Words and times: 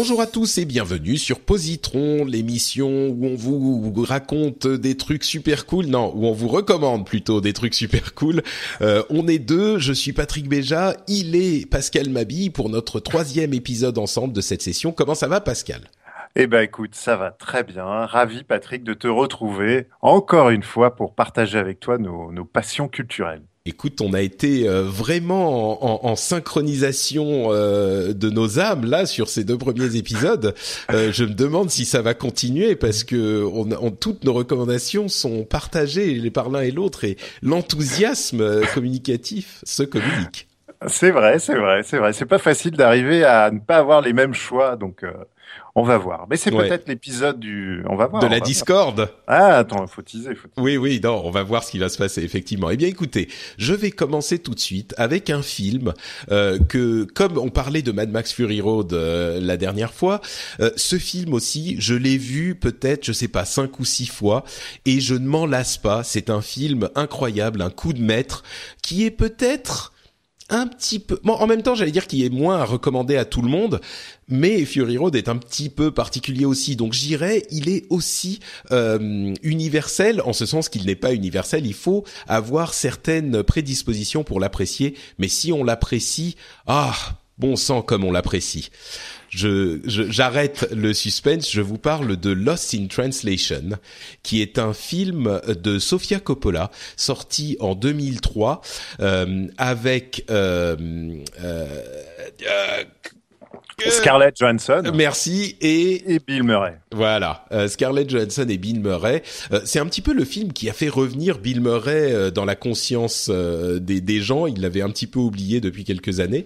Bonjour 0.00 0.22
à 0.22 0.26
tous 0.26 0.56
et 0.56 0.64
bienvenue 0.64 1.18
sur 1.18 1.40
Positron, 1.40 2.24
l'émission 2.24 3.08
où 3.08 3.26
on 3.26 3.34
vous 3.34 3.92
raconte 4.02 4.66
des 4.66 4.96
trucs 4.96 5.24
super 5.24 5.66
cool, 5.66 5.88
non, 5.88 6.10
où 6.16 6.24
on 6.24 6.32
vous 6.32 6.48
recommande 6.48 7.04
plutôt 7.04 7.42
des 7.42 7.52
trucs 7.52 7.74
super 7.74 8.14
cool. 8.14 8.40
Euh, 8.80 9.02
on 9.10 9.28
est 9.28 9.38
deux, 9.38 9.78
je 9.78 9.92
suis 9.92 10.14
Patrick 10.14 10.48
Béja, 10.48 10.96
il 11.06 11.36
est 11.36 11.68
Pascal 11.68 12.08
Mabille 12.08 12.50
pour 12.50 12.70
notre 12.70 12.98
troisième 12.98 13.52
épisode 13.52 13.98
ensemble 13.98 14.32
de 14.32 14.40
cette 14.40 14.62
session. 14.62 14.92
Comment 14.92 15.14
ça 15.14 15.28
va 15.28 15.42
Pascal? 15.42 15.82
Eh 16.34 16.46
ben 16.46 16.62
écoute, 16.62 16.94
ça 16.94 17.16
va 17.16 17.30
très 17.30 17.62
bien. 17.62 17.84
Ravi 17.84 18.42
Patrick 18.42 18.84
de 18.84 18.94
te 18.94 19.06
retrouver 19.06 19.88
encore 20.00 20.48
une 20.48 20.62
fois 20.62 20.96
pour 20.96 21.14
partager 21.14 21.58
avec 21.58 21.78
toi 21.78 21.98
nos, 21.98 22.32
nos 22.32 22.46
passions 22.46 22.88
culturelles. 22.88 23.42
Écoute, 23.66 24.00
on 24.00 24.14
a 24.14 24.22
été 24.22 24.66
euh, 24.66 24.84
vraiment 24.84 25.84
en, 25.84 26.10
en, 26.10 26.16
synchronisation 26.16 27.52
euh, 27.52 28.14
de 28.14 28.30
nos 28.30 28.58
âmes 28.58 28.86
là 28.86 29.04
sur 29.04 29.28
ces 29.28 29.44
deux 29.44 29.58
premiers 29.58 29.96
épisodes. 29.96 30.54
Euh, 30.90 31.12
je 31.12 31.24
me 31.24 31.34
demande 31.34 31.68
si 31.68 31.84
ça 31.84 32.00
va 32.00 32.14
continuer 32.14 32.74
parce 32.74 33.04
que 33.04 33.44
on, 33.44 33.68
on, 33.72 33.90
toutes 33.90 34.24
nos 34.24 34.32
recommandations 34.32 35.08
sont 35.08 35.44
partagées 35.44 36.14
les 36.14 36.30
par 36.30 36.48
l'un 36.48 36.62
et 36.62 36.70
l'autre 36.70 37.04
et 37.04 37.18
l'enthousiasme 37.42 38.40
euh, 38.40 38.64
communicatif 38.72 39.60
se 39.64 39.82
communique. 39.82 40.48
C'est 40.86 41.10
vrai, 41.10 41.38
c'est 41.38 41.56
vrai, 41.56 41.82
c'est 41.82 41.98
vrai. 41.98 42.14
C'est 42.14 42.24
pas 42.24 42.38
facile 42.38 42.72
d'arriver 42.72 43.24
à 43.24 43.50
ne 43.50 43.58
pas 43.58 43.76
avoir 43.76 44.00
les 44.00 44.14
mêmes 44.14 44.32
choix, 44.32 44.76
donc. 44.76 45.04
Euh... 45.04 45.12
On 45.76 45.84
va 45.84 45.98
voir. 45.98 46.26
Mais 46.28 46.36
c'est 46.36 46.52
Ouais. 46.52 46.66
peut-être 46.68 46.88
l'épisode 46.88 47.38
du. 47.38 47.84
On 47.88 47.94
va 47.94 48.06
voir. 48.08 48.20
De 48.22 48.26
la 48.28 48.40
Discord. 48.40 48.96
voir. 48.96 49.08
Ah, 49.28 49.58
attends, 49.58 49.86
faut 49.86 50.02
teaser, 50.02 50.34
faut 50.34 50.48
teaser. 50.48 50.60
Oui, 50.60 50.76
oui, 50.76 51.00
non, 51.02 51.22
on 51.24 51.30
va 51.30 51.44
voir 51.44 51.62
ce 51.62 51.70
qui 51.70 51.78
va 51.78 51.88
se 51.88 51.96
passer 51.96 52.22
effectivement. 52.24 52.70
Eh 52.70 52.76
bien, 52.76 52.88
écoutez, 52.88 53.28
je 53.56 53.72
vais 53.72 53.92
commencer 53.92 54.40
tout 54.40 54.54
de 54.54 54.58
suite 54.60 54.94
avec 54.96 55.30
un 55.30 55.42
film 55.42 55.94
euh, 56.32 56.58
que, 56.58 57.04
comme 57.04 57.38
on 57.38 57.50
parlait 57.50 57.82
de 57.82 57.92
Mad 57.92 58.10
Max 58.10 58.32
Fury 58.32 58.60
Road 58.60 58.92
euh, 58.92 59.38
la 59.40 59.56
dernière 59.56 59.94
fois, 59.94 60.20
euh, 60.58 60.70
ce 60.76 60.98
film 60.98 61.34
aussi, 61.34 61.76
je 61.78 61.94
l'ai 61.94 62.18
vu 62.18 62.56
peut-être, 62.56 63.04
je 63.04 63.12
sais 63.12 63.28
pas, 63.28 63.44
cinq 63.44 63.78
ou 63.78 63.84
six 63.84 64.06
fois, 64.06 64.44
et 64.86 65.00
je 65.00 65.14
ne 65.14 65.26
m'en 65.26 65.46
lasse 65.46 65.76
pas. 65.78 66.02
C'est 66.02 66.30
un 66.30 66.42
film 66.42 66.88
incroyable, 66.96 67.62
un 67.62 67.70
coup 67.70 67.92
de 67.92 68.02
maître, 68.02 68.42
qui 68.82 69.04
est 69.04 69.10
peut-être 69.12 69.92
un 70.50 70.66
petit 70.66 70.98
peu. 70.98 71.18
En 71.24 71.46
même 71.46 71.62
temps, 71.62 71.74
j'allais 71.74 71.90
dire 71.90 72.06
qu'il 72.06 72.22
est 72.24 72.30
moins 72.30 72.58
à 72.58 72.64
recommander 72.64 73.16
à 73.16 73.24
tout 73.24 73.42
le 73.42 73.48
monde, 73.48 73.80
mais 74.28 74.64
Fury 74.64 74.98
Road 74.98 75.16
est 75.16 75.28
un 75.28 75.36
petit 75.36 75.68
peu 75.68 75.90
particulier 75.90 76.44
aussi. 76.44 76.76
Donc, 76.76 76.92
j'irais, 76.92 77.44
il 77.50 77.68
est 77.68 77.84
aussi 77.88 78.40
euh, 78.72 79.32
universel 79.42 80.20
en 80.24 80.32
ce 80.32 80.46
sens 80.46 80.68
qu'il 80.68 80.84
n'est 80.86 80.96
pas 80.96 81.14
universel. 81.14 81.66
Il 81.66 81.74
faut 81.74 82.04
avoir 82.28 82.74
certaines 82.74 83.42
prédispositions 83.42 84.24
pour 84.24 84.40
l'apprécier, 84.40 84.94
mais 85.18 85.28
si 85.28 85.52
on 85.52 85.64
l'apprécie, 85.64 86.36
ah, 86.66 86.94
bon 87.38 87.56
sang 87.56 87.82
comme 87.82 88.04
on 88.04 88.12
l'apprécie. 88.12 88.70
Je, 89.30 89.80
j'arrête 89.86 90.68
le 90.72 90.92
suspense. 90.92 91.50
Je 91.50 91.60
vous 91.60 91.78
parle 91.78 92.16
de 92.16 92.30
Lost 92.30 92.74
in 92.74 92.88
Translation, 92.88 93.78
qui 94.22 94.42
est 94.42 94.58
un 94.58 94.74
film 94.74 95.40
de 95.46 95.78
Sofia 95.78 96.18
Coppola 96.18 96.70
sorti 96.96 97.56
en 97.60 97.74
2003 97.74 98.60
euh, 99.00 99.46
avec 99.56 100.24
euh, 100.30 100.76
euh, 101.40 101.82
Scarlett 103.88 104.36
Johansson 104.38 104.82
Merci 104.94 105.56
et 105.60 106.14
et 106.14 106.20
Bill 106.24 106.42
Murray. 106.42 106.78
voilà, 106.92 107.46
euh, 107.52 107.68
Scarlett 107.68 108.08
Johansson 108.08 108.46
et 108.48 108.58
Bill 108.58 108.80
Murray. 108.80 109.22
Euh, 109.52 109.60
c'est 109.64 109.78
un 109.78 109.86
petit 109.86 110.02
peu 110.02 110.12
le 110.12 110.24
film 110.24 110.52
qui 110.52 110.68
a 110.68 110.72
fait 110.72 110.88
revenir 110.88 111.38
Bill 111.38 111.60
Murray 111.60 112.12
euh, 112.12 112.30
dans 112.30 112.44
la 112.44 112.56
conscience 112.56 113.30
des, 113.30 114.00
des 114.00 114.20
gens. 114.20 114.46
Il 114.46 114.60
l'avait 114.60 114.82
un 114.82 114.90
petit 114.90 115.06
peu 115.06 115.18
oublié 115.20 115.60
depuis 115.60 115.84
quelques 115.84 116.20
années. 116.20 116.44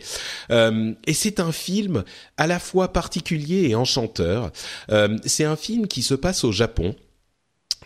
Et 0.51 1.15
c'est 1.15 1.41
un 1.41 1.53
film 1.53 2.05
à 2.37 2.47
la 2.47 2.59
fois 2.59 2.93
particulier 2.93 3.69
et 3.69 3.75
enchanteur. 3.75 4.51
C'est 5.25 5.45
un 5.45 5.57
film 5.57 5.87
qui 5.87 6.03
se 6.03 6.15
passe 6.15 6.45
au 6.45 6.53
Japon. 6.53 6.95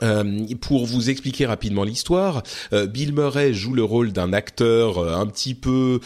Euh, 0.03 0.47
pour 0.61 0.87
vous 0.87 1.11
expliquer 1.11 1.47
rapidement 1.47 1.85
l'histoire, 1.85 2.43
euh, 2.73 2.87
Bill 2.87 3.13
Murray 3.13 3.53
joue 3.53 3.75
le 3.75 3.85
rôle 3.85 4.13
d'un 4.13 4.33
acteur 4.33 4.99
euh, 4.99 5.15
un 5.15 5.27
petit 5.27 5.55
peu, 5.55 6.01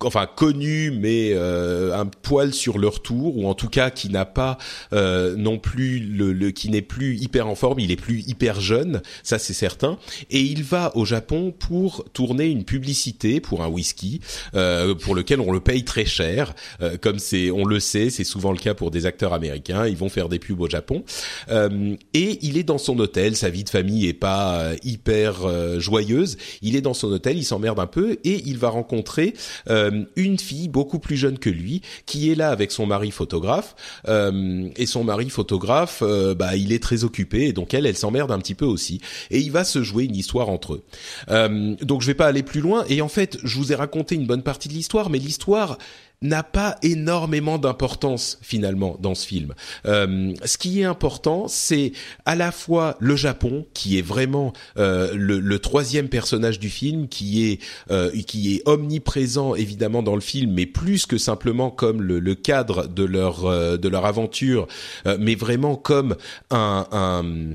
enfin 0.00 0.26
connu, 0.26 0.90
mais 0.90 1.34
un 1.34 2.06
poil 2.06 2.52
sur 2.52 2.78
le 2.78 2.88
retour, 2.88 3.36
ou 3.36 3.48
en 3.48 3.54
tout 3.54 3.68
cas 3.68 3.90
qui 3.90 4.10
n'a 4.10 4.24
pas 4.24 4.58
non 4.92 5.58
plus 5.58 6.00
le, 6.00 6.32
le 6.32 6.50
qui 6.50 6.68
n'est 6.70 6.82
plus 6.82 7.16
hyper 7.16 7.46
en 7.46 7.54
forme, 7.54 7.80
il 7.80 7.90
est 7.90 7.96
plus 7.96 8.22
hyper 8.26 8.60
jeune, 8.60 9.02
ça 9.22 9.38
c'est 9.38 9.54
certain. 9.54 9.98
Et 10.30 10.40
il 10.40 10.62
va 10.62 10.96
au 10.96 11.04
Japon 11.04 11.52
pour 11.56 12.04
tourner 12.12 12.46
une 12.46 12.64
publicité 12.64 13.40
pour 13.40 13.62
un 13.62 13.68
whisky, 13.68 14.20
pour 14.52 15.14
lequel 15.14 15.40
on 15.40 15.52
le 15.52 15.60
paye 15.60 15.84
très 15.84 16.04
cher, 16.04 16.54
comme 17.00 17.18
c'est, 17.18 17.50
on 17.50 17.64
le 17.64 17.80
sait, 17.80 18.10
c'est 18.10 18.24
souvent 18.24 18.52
le 18.52 18.58
cas 18.58 18.74
pour 18.74 18.90
des 18.90 19.06
acteurs 19.06 19.32
américains, 19.32 19.86
ils 19.86 19.96
vont 19.96 20.08
faire 20.08 20.28
des 20.28 20.38
pubs 20.38 20.60
au 20.60 20.68
Japon. 20.68 21.04
Et 21.50 22.38
il 22.42 22.56
est 22.56 22.64
dans 22.64 22.77
son 22.78 22.98
hôtel, 22.98 23.36
sa 23.36 23.50
vie 23.50 23.64
de 23.64 23.68
famille 23.68 24.06
est 24.06 24.14
pas 24.14 24.60
euh, 24.60 24.76
hyper 24.82 25.44
euh, 25.44 25.78
joyeuse. 25.78 26.36
Il 26.62 26.76
est 26.76 26.80
dans 26.80 26.94
son 26.94 27.08
hôtel, 27.08 27.38
il 27.38 27.44
s'emmerde 27.44 27.78
un 27.78 27.86
peu 27.86 28.18
et 28.24 28.42
il 28.46 28.58
va 28.58 28.68
rencontrer 28.68 29.34
euh, 29.68 30.04
une 30.16 30.38
fille 30.38 30.68
beaucoup 30.68 30.98
plus 30.98 31.16
jeune 31.16 31.38
que 31.38 31.50
lui 31.50 31.82
qui 32.06 32.30
est 32.30 32.34
là 32.34 32.50
avec 32.50 32.72
son 32.72 32.86
mari 32.86 33.10
photographe. 33.10 33.74
Et 34.06 34.86
son 34.86 35.04
mari 35.04 35.30
photographe, 35.30 36.02
bah 36.36 36.56
il 36.56 36.72
est 36.72 36.82
très 36.82 37.04
occupé 37.04 37.46
et 37.46 37.52
donc 37.52 37.74
elle, 37.74 37.86
elle 37.86 37.96
s'emmerde 37.96 38.30
un 38.30 38.38
petit 38.38 38.54
peu 38.54 38.64
aussi. 38.64 39.00
Et 39.30 39.38
il 39.40 39.50
va 39.50 39.64
se 39.64 39.82
jouer 39.82 40.04
une 40.04 40.16
histoire 40.16 40.48
entre 40.48 40.74
eux. 40.74 41.76
Donc 41.82 42.02
je 42.02 42.06
vais 42.06 42.14
pas 42.14 42.26
aller 42.26 42.42
plus 42.42 42.60
loin. 42.60 42.84
Et 42.88 43.00
en 43.00 43.08
fait, 43.08 43.38
je 43.44 43.56
vous 43.58 43.72
ai 43.72 43.74
raconté 43.74 44.14
une 44.14 44.26
bonne 44.26 44.42
partie 44.42 44.68
de 44.68 44.74
l'histoire, 44.74 45.10
mais 45.10 45.18
l'histoire 45.18 45.78
n'a 46.20 46.42
pas 46.42 46.76
énormément 46.82 47.58
d'importance 47.58 48.38
finalement 48.42 48.96
dans 49.00 49.14
ce 49.14 49.26
film. 49.26 49.54
Euh, 49.86 50.34
ce 50.44 50.58
qui 50.58 50.80
est 50.80 50.84
important, 50.84 51.46
c'est 51.48 51.92
à 52.24 52.34
la 52.34 52.50
fois 52.50 52.96
le 52.98 53.14
Japon, 53.14 53.66
qui 53.72 53.98
est 53.98 54.02
vraiment 54.02 54.52
euh, 54.78 55.12
le, 55.14 55.38
le 55.38 55.58
troisième 55.58 56.08
personnage 56.08 56.58
du 56.58 56.70
film, 56.70 57.08
qui 57.08 57.46
est 57.48 57.60
euh, 57.90 58.10
qui 58.26 58.56
est 58.56 58.68
omniprésent 58.68 59.54
évidemment 59.54 60.02
dans 60.02 60.14
le 60.14 60.20
film, 60.20 60.52
mais 60.52 60.66
plus 60.66 61.06
que 61.06 61.18
simplement 61.18 61.70
comme 61.70 62.02
le, 62.02 62.18
le 62.18 62.34
cadre 62.34 62.88
de 62.88 63.04
leur 63.04 63.46
euh, 63.46 63.76
de 63.76 63.88
leur 63.88 64.04
aventure, 64.04 64.66
euh, 65.06 65.16
mais 65.20 65.36
vraiment 65.36 65.76
comme 65.76 66.16
un, 66.50 66.86
un 66.90 67.54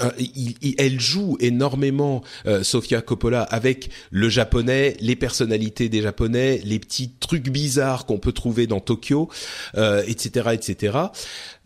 euh, 0.00 0.10
il- 0.18 0.54
il- 0.62 0.74
elle 0.78 1.00
joue 1.00 1.36
énormément 1.40 2.22
euh, 2.46 2.62
Sofia 2.62 3.00
Coppola 3.02 3.42
avec 3.42 3.90
le 4.10 4.28
japonais, 4.28 4.96
les 5.00 5.16
personnalités 5.16 5.88
des 5.88 6.02
japonais, 6.02 6.60
les 6.64 6.78
petits 6.78 7.10
trucs 7.20 7.48
bizarres 7.50 8.06
qu'on 8.06 8.18
peut 8.18 8.32
trouver 8.32 8.66
dans 8.66 8.80
Tokyo, 8.80 9.28
euh, 9.76 10.02
etc., 10.06 10.50
etc. 10.52 10.98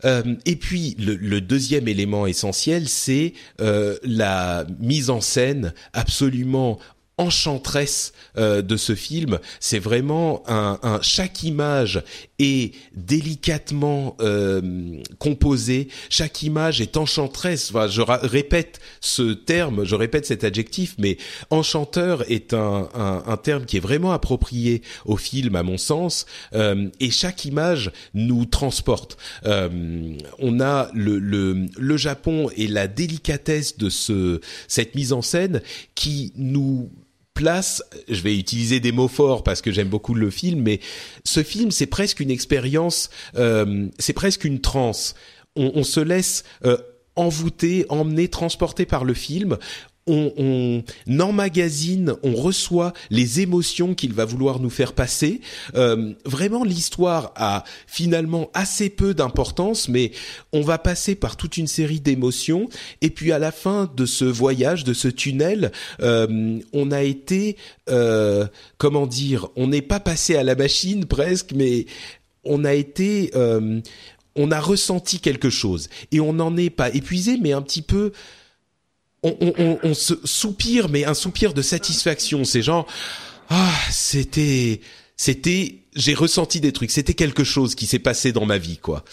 Euh, 0.05 0.35
et 0.45 0.55
puis 0.55 0.95
le, 0.99 1.15
le 1.15 1.41
deuxième 1.41 1.87
élément 1.87 2.27
essentiel, 2.27 2.87
c'est 2.87 3.33
euh, 3.61 3.97
la 4.03 4.65
mise 4.79 5.09
en 5.09 5.21
scène 5.21 5.73
absolument 5.93 6.79
enchanteresse 7.17 8.13
euh, 8.37 8.61
de 8.61 8.77
ce 8.77 8.95
film. 8.95 9.39
C'est 9.59 9.79
vraiment 9.79 10.43
un, 10.47 10.79
un, 10.83 11.01
chaque 11.01 11.43
image 11.43 12.03
est 12.39 12.75
délicatement 12.95 14.15
euh, 14.21 15.01
composée. 15.17 15.87
Chaque 16.09 16.43
image 16.43 16.81
est 16.81 16.97
enchanteresse. 16.97 17.71
Enfin, 17.71 17.87
je 17.87 18.01
répète 18.01 18.79
ce 19.01 19.33
terme, 19.33 19.83
je 19.83 19.95
répète 19.95 20.25
cet 20.25 20.43
adjectif, 20.43 20.95
mais 20.99 21.17
enchanteur 21.49 22.29
est 22.31 22.53
un, 22.53 22.89
un, 22.93 23.23
un 23.25 23.37
terme 23.37 23.65
qui 23.65 23.77
est 23.77 23.81
vraiment 23.81 24.11
approprié 24.11 24.81
au 25.05 25.17
film, 25.17 25.55
à 25.55 25.63
mon 25.63 25.77
sens. 25.77 26.25
Euh, 26.53 26.89
et 26.99 27.09
chaque 27.09 27.45
image 27.45 27.91
nous 28.13 28.45
transporte. 28.45 29.17
Euh, 29.45 30.17
on 30.39 30.59
a 30.59 30.89
le, 30.93 31.17
le, 31.19 31.65
le 31.77 31.97
Japon 31.97 32.49
et 32.55 32.67
la 32.67 32.87
délicatesse 32.87 33.77
de 33.77 33.89
ce 33.89 34.39
cette 34.67 34.95
mise 34.95 35.13
en 35.13 35.21
scène 35.21 35.61
qui 35.95 36.33
nous 36.35 36.91
place, 37.37 37.83
je 38.09 38.19
vais 38.21 38.35
utiliser 38.35 38.79
des 38.79 38.91
mots 38.91 39.07
forts 39.07 39.43
parce 39.43 39.61
que 39.61 39.71
j'aime 39.71 39.89
beaucoup 39.89 40.15
le 40.15 40.31
film, 40.31 40.59
mais 40.63 40.79
ce 41.23 41.43
film 41.43 41.69
c'est 41.69 41.85
presque 41.85 42.19
une 42.19 42.31
expérience, 42.31 43.11
euh, 43.35 43.87
c'est 43.99 44.13
presque 44.13 44.43
une 44.43 44.59
transe. 44.59 45.13
On, 45.55 45.83
se 45.83 45.99
laisse 45.99 46.43
euh, 46.65 46.77
envoûter, 47.15 47.85
emmener, 47.89 48.27
transporter 48.27 48.85
par 48.85 49.05
le 49.05 49.13
film 49.13 49.57
on, 50.07 50.33
on 50.37 51.19
emmagasine, 51.19 52.13
on 52.23 52.33
reçoit 52.35 52.93
les 53.09 53.41
émotions 53.41 53.93
qu'il 53.93 54.13
va 54.13 54.25
vouloir 54.25 54.59
nous 54.59 54.69
faire 54.69 54.93
passer. 54.93 55.41
Euh, 55.75 56.13
vraiment, 56.25 56.63
l'histoire 56.63 57.31
a 57.35 57.63
finalement 57.85 58.49
assez 58.53 58.89
peu 58.89 59.13
d'importance, 59.13 59.89
mais 59.89 60.11
on 60.53 60.61
va 60.61 60.77
passer 60.77 61.15
par 61.15 61.35
toute 61.37 61.57
une 61.57 61.67
série 61.67 61.99
d'émotions. 61.99 62.69
Et 63.01 63.09
puis 63.09 63.31
à 63.31 63.39
la 63.39 63.51
fin 63.51 63.91
de 63.95 64.05
ce 64.05 64.25
voyage, 64.25 64.83
de 64.83 64.93
ce 64.93 65.07
tunnel, 65.07 65.71
euh, 66.01 66.59
on 66.73 66.91
a 66.91 67.03
été, 67.03 67.57
euh, 67.89 68.47
comment 68.77 69.07
dire, 69.07 69.47
on 69.55 69.67
n'est 69.67 69.81
pas 69.81 69.99
passé 69.99 70.35
à 70.35 70.43
la 70.43 70.55
machine 70.55 71.05
presque, 71.05 71.51
mais 71.53 71.85
on 72.43 72.63
a 72.63 72.73
été 72.73 73.31
on 74.37 74.51
a 74.51 74.59
ressenti 74.59 75.19
quelque 75.19 75.49
chose 75.49 75.89
et 76.11 76.19
on 76.19 76.33
n'en 76.33 76.55
est 76.55 76.69
pas 76.69 76.93
épuisé, 76.93 77.37
mais 77.41 77.51
un 77.51 77.61
petit 77.61 77.81
peu 77.81 78.11
on, 79.83 79.93
se 79.93 80.15
soupire, 80.23 80.89
mais 80.89 81.05
un 81.05 81.13
soupir 81.13 81.53
de 81.53 81.61
satisfaction. 81.61 82.43
C'est 82.43 82.61
genre, 82.61 82.87
ah, 83.49 83.71
c'était, 83.89 84.81
c'était, 85.15 85.83
j'ai 85.95 86.13
ressenti 86.13 86.59
des 86.59 86.71
trucs. 86.71 86.91
C'était 86.91 87.13
quelque 87.13 87.43
chose 87.43 87.75
qui 87.75 87.85
s'est 87.85 87.99
passé 87.99 88.31
dans 88.31 88.45
ma 88.45 88.57
vie, 88.57 88.77
quoi. 88.77 89.03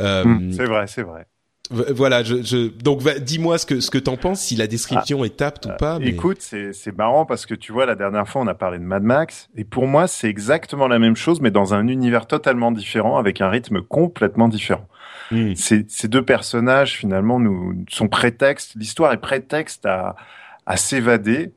Euh, 0.00 0.24
hmm, 0.24 0.52
c'est 0.52 0.66
vrai, 0.66 0.86
c'est 0.86 1.02
vrai. 1.02 1.26
Voilà, 1.70 2.22
je, 2.22 2.68
donc 2.68 3.02
dis-moi 3.20 3.56
ce 3.56 3.64
que 3.64 3.80
ce 3.80 3.90
que 3.90 3.96
t'en 3.96 4.18
penses, 4.18 4.40
si 4.40 4.54
la 4.54 4.66
description 4.66 5.22
ah, 5.22 5.26
est 5.26 5.40
apte 5.40 5.64
ou 5.64 5.70
euh, 5.70 5.76
pas. 5.76 5.98
Écoute, 6.02 6.38
c'est 6.40 6.74
c'est 6.74 6.96
marrant 6.96 7.24
parce 7.24 7.46
que 7.46 7.54
tu 7.54 7.72
vois, 7.72 7.86
la 7.86 7.94
dernière 7.94 8.28
fois 8.28 8.42
on 8.42 8.46
a 8.46 8.54
parlé 8.54 8.78
de 8.78 8.84
Mad 8.84 9.02
Max 9.02 9.48
et 9.56 9.64
pour 9.64 9.86
moi 9.86 10.06
c'est 10.06 10.28
exactement 10.28 10.88
la 10.88 10.98
même 10.98 11.16
chose 11.16 11.40
mais 11.40 11.50
dans 11.50 11.72
un 11.72 11.88
univers 11.88 12.26
totalement 12.26 12.70
différent 12.70 13.16
avec 13.16 13.40
un 13.40 13.48
rythme 13.48 13.80
complètement 13.80 14.48
différent. 14.48 14.86
Hmm. 15.30 15.54
Ces, 15.54 16.08
deux 16.08 16.24
personnages, 16.24 16.96
finalement, 16.96 17.40
nous 17.40 17.84
sont 17.88 18.08
prétexte. 18.08 18.74
L'histoire 18.76 19.12
est 19.12 19.20
prétexte 19.20 19.86
à, 19.86 20.16
à 20.66 20.76
s'évader. 20.76 21.52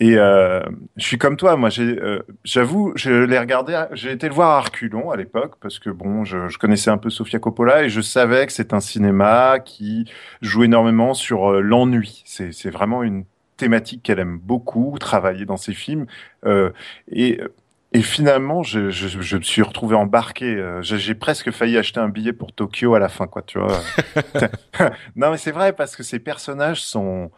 Et 0.00 0.16
euh, 0.16 0.62
je 0.96 1.04
suis 1.04 1.18
comme 1.18 1.36
toi, 1.36 1.56
moi, 1.56 1.70
euh, 1.80 2.22
j'avoue, 2.44 2.92
je 2.94 3.10
l'ai 3.10 3.38
regardé, 3.38 3.84
j'ai 3.92 4.12
été 4.12 4.28
le 4.28 4.34
voir 4.34 4.50
à 4.50 4.58
Arculon 4.58 5.10
à 5.10 5.16
l'époque 5.16 5.54
parce 5.60 5.80
que 5.80 5.90
bon, 5.90 6.24
je, 6.24 6.48
je, 6.48 6.56
connaissais 6.56 6.90
un 6.90 6.98
peu 6.98 7.10
Sofia 7.10 7.40
Coppola 7.40 7.82
et 7.82 7.88
je 7.88 8.00
savais 8.00 8.46
que 8.46 8.52
c'est 8.52 8.72
un 8.72 8.80
cinéma 8.80 9.58
qui 9.58 10.08
joue 10.40 10.62
énormément 10.62 11.14
sur 11.14 11.50
euh, 11.50 11.60
l'ennui. 11.60 12.22
C'est, 12.26 12.70
vraiment 12.70 13.02
une 13.02 13.24
thématique 13.56 14.04
qu'elle 14.04 14.20
aime 14.20 14.38
beaucoup 14.38 14.96
travailler 15.00 15.44
dans 15.44 15.56
ses 15.56 15.74
films. 15.74 16.06
Euh, 16.46 16.70
et 17.10 17.40
et 17.92 18.02
finalement, 18.02 18.62
je, 18.62 18.90
je, 18.90 19.08
je, 19.08 19.36
me 19.38 19.42
suis 19.42 19.62
retrouvé 19.62 19.96
embarqué. 19.96 20.44
Euh, 20.44 20.82
j'ai 20.82 21.14
presque 21.14 21.50
failli 21.50 21.78
acheter 21.78 22.00
un 22.00 22.10
billet 22.10 22.34
pour 22.34 22.52
Tokyo 22.52 22.94
à 22.94 22.98
la 22.98 23.08
fin, 23.08 23.26
quoi. 23.26 23.40
Tu 23.42 23.58
vois 23.58 23.80
Non, 25.16 25.30
mais 25.30 25.38
c'est 25.38 25.52
vrai 25.52 25.72
parce 25.72 25.96
que 25.96 26.02
ces 26.02 26.18
personnages 26.18 26.82
sont 26.82 27.30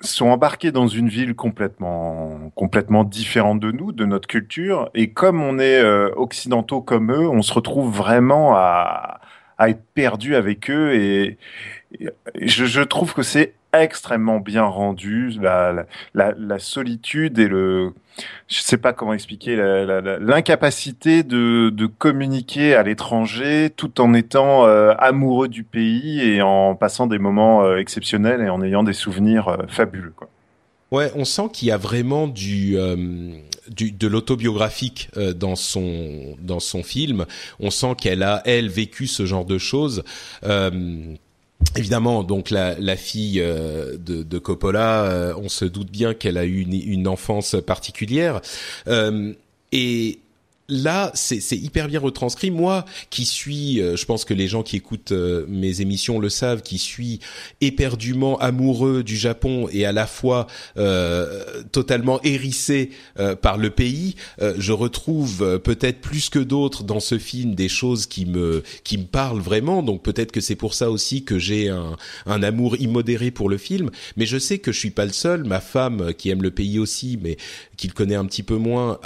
sont 0.00 0.26
embarqués 0.28 0.72
dans 0.72 0.88
une 0.88 1.08
ville 1.08 1.34
complètement 1.34 2.50
complètement 2.54 3.04
différente 3.04 3.60
de 3.60 3.72
nous, 3.72 3.92
de 3.92 4.04
notre 4.04 4.28
culture. 4.28 4.90
Et 4.94 5.10
comme 5.10 5.42
on 5.42 5.58
est 5.58 5.80
euh, 5.80 6.10
occidentaux 6.16 6.82
comme 6.82 7.12
eux, 7.12 7.28
on 7.28 7.42
se 7.42 7.52
retrouve 7.52 7.94
vraiment 7.94 8.54
à 8.56 9.20
à 9.58 9.70
être 9.70 9.82
perdu 9.94 10.34
avec 10.36 10.70
eux. 10.70 10.94
Et, 10.94 11.38
je, 12.40 12.64
je 12.66 12.82
trouve 12.82 13.14
que 13.14 13.22
c'est 13.22 13.54
extrêmement 13.82 14.38
bien 14.38 14.64
rendu. 14.64 15.32
La, 15.40 15.86
la, 16.14 16.58
solitude 16.58 17.38
et 17.38 17.48
le, 17.48 17.92
je 18.48 18.60
sais 18.60 18.76
pas 18.76 18.92
comment 18.92 19.12
expliquer, 19.12 19.56
l'incapacité 19.56 21.22
de, 21.22 21.70
de, 21.70 21.86
communiquer 21.86 22.74
à 22.74 22.82
l'étranger 22.82 23.70
tout 23.74 24.00
en 24.00 24.14
étant 24.14 24.66
euh, 24.66 24.94
amoureux 24.98 25.48
du 25.48 25.64
pays 25.64 26.20
et 26.20 26.42
en 26.42 26.74
passant 26.74 27.06
des 27.06 27.18
moments 27.18 27.64
euh, 27.64 27.78
exceptionnels 27.78 28.40
et 28.40 28.48
en 28.48 28.62
ayant 28.62 28.82
des 28.82 28.92
souvenirs 28.92 29.48
euh, 29.48 29.56
fabuleux. 29.68 30.12
Quoi. 30.16 30.28
Ouais, 30.92 31.10
on 31.16 31.24
sent 31.24 31.48
qu'il 31.52 31.68
y 31.68 31.72
a 31.72 31.76
vraiment 31.76 32.28
du, 32.28 32.76
du 33.68 33.90
de 33.90 34.06
l'autobiographique 34.06 35.10
dans 35.34 35.56
son 35.56 36.36
dans 36.40 36.60
son 36.60 36.84
film. 36.84 37.26
On 37.58 37.70
sent 37.70 37.96
qu'elle 38.00 38.22
a 38.22 38.40
elle 38.44 38.68
vécu 38.68 39.08
ce 39.08 39.26
genre 39.26 39.44
de 39.44 39.58
choses. 39.58 40.04
Évidemment, 41.74 42.22
donc 42.22 42.50
la, 42.50 42.96
fille 42.96 43.40
euh, 43.40 43.96
de, 43.98 44.38
Coppola, 44.38 45.04
euh, 45.04 45.34
on 45.36 45.48
se 45.48 45.64
doute 45.64 45.90
bien 45.90 46.14
qu'elle 46.14 46.38
a 46.38 46.44
eu 46.44 46.60
une, 46.60 46.74
une 46.74 47.08
enfance 47.08 47.56
particulière. 47.66 48.40
Euh, 48.88 49.32
et 49.72 50.20
là, 50.68 51.10
c'est 51.14 51.56
hyper 51.56 51.88
bien 51.88 52.00
retranscrit. 52.00 52.50
Moi, 52.50 52.84
qui 53.10 53.24
suis, 53.24 53.80
euh, 53.80 53.96
je 53.96 54.04
pense 54.04 54.24
que 54.24 54.34
les 54.34 54.48
gens 54.48 54.62
qui 54.62 54.76
écoutent 54.76 55.12
euh, 55.12 55.44
mes 55.48 55.80
émissions 55.80 56.18
le 56.18 56.28
savent, 56.28 56.62
qui 56.62 56.78
suis 56.78 57.20
éperdument 57.60 58.38
amoureux 58.38 59.02
du 59.02 59.16
Japon 59.16 59.68
et 59.70 59.84
à 59.86 59.92
la 59.92 60.06
fois 60.06 60.46
euh, 60.76 61.62
totalement 61.72 62.20
hérissé 62.22 62.90
par 63.40 63.58
le 63.58 63.70
pays, 63.70 64.16
je 64.38 64.72
retrouve 64.72 65.60
peut-être 65.60 66.00
plus 66.00 66.28
que 66.28 66.38
d'autres 66.38 66.82
dans 66.82 67.00
ce 67.00 67.18
film 67.18 67.54
des 67.54 67.68
choses 67.68 68.06
qui 68.06 68.26
me 68.26 68.62
qui 68.84 68.98
me 68.98 69.04
parlent 69.04 69.40
vraiment. 69.40 69.82
Donc 69.82 70.02
peut-être 70.02 70.32
que 70.32 70.40
c'est 70.40 70.54
pour 70.56 70.74
ça 70.74 70.90
aussi 70.90 71.24
que 71.24 71.38
j'ai 71.38 71.68
un, 71.68 71.96
un 72.26 72.42
amour 72.42 72.76
immodéré 72.76 73.30
pour 73.30 73.48
le 73.48 73.58
film. 73.58 73.90
Mais 74.16 74.26
je 74.26 74.38
sais 74.38 74.58
que 74.58 74.72
je 74.72 74.78
suis 74.78 74.90
pas 74.90 75.06
le 75.06 75.12
seul. 75.12 75.44
Ma 75.44 75.60
femme, 75.60 76.12
qui 76.14 76.30
aime 76.30 76.42
le 76.42 76.50
pays 76.50 76.78
aussi, 76.78 77.18
mais 77.22 77.36
qui 77.76 77.88
le 77.88 77.92
connaît 77.92 78.14
un 78.14 78.26
petit 78.26 78.42
peu 78.42 78.56
moins, 78.56 78.98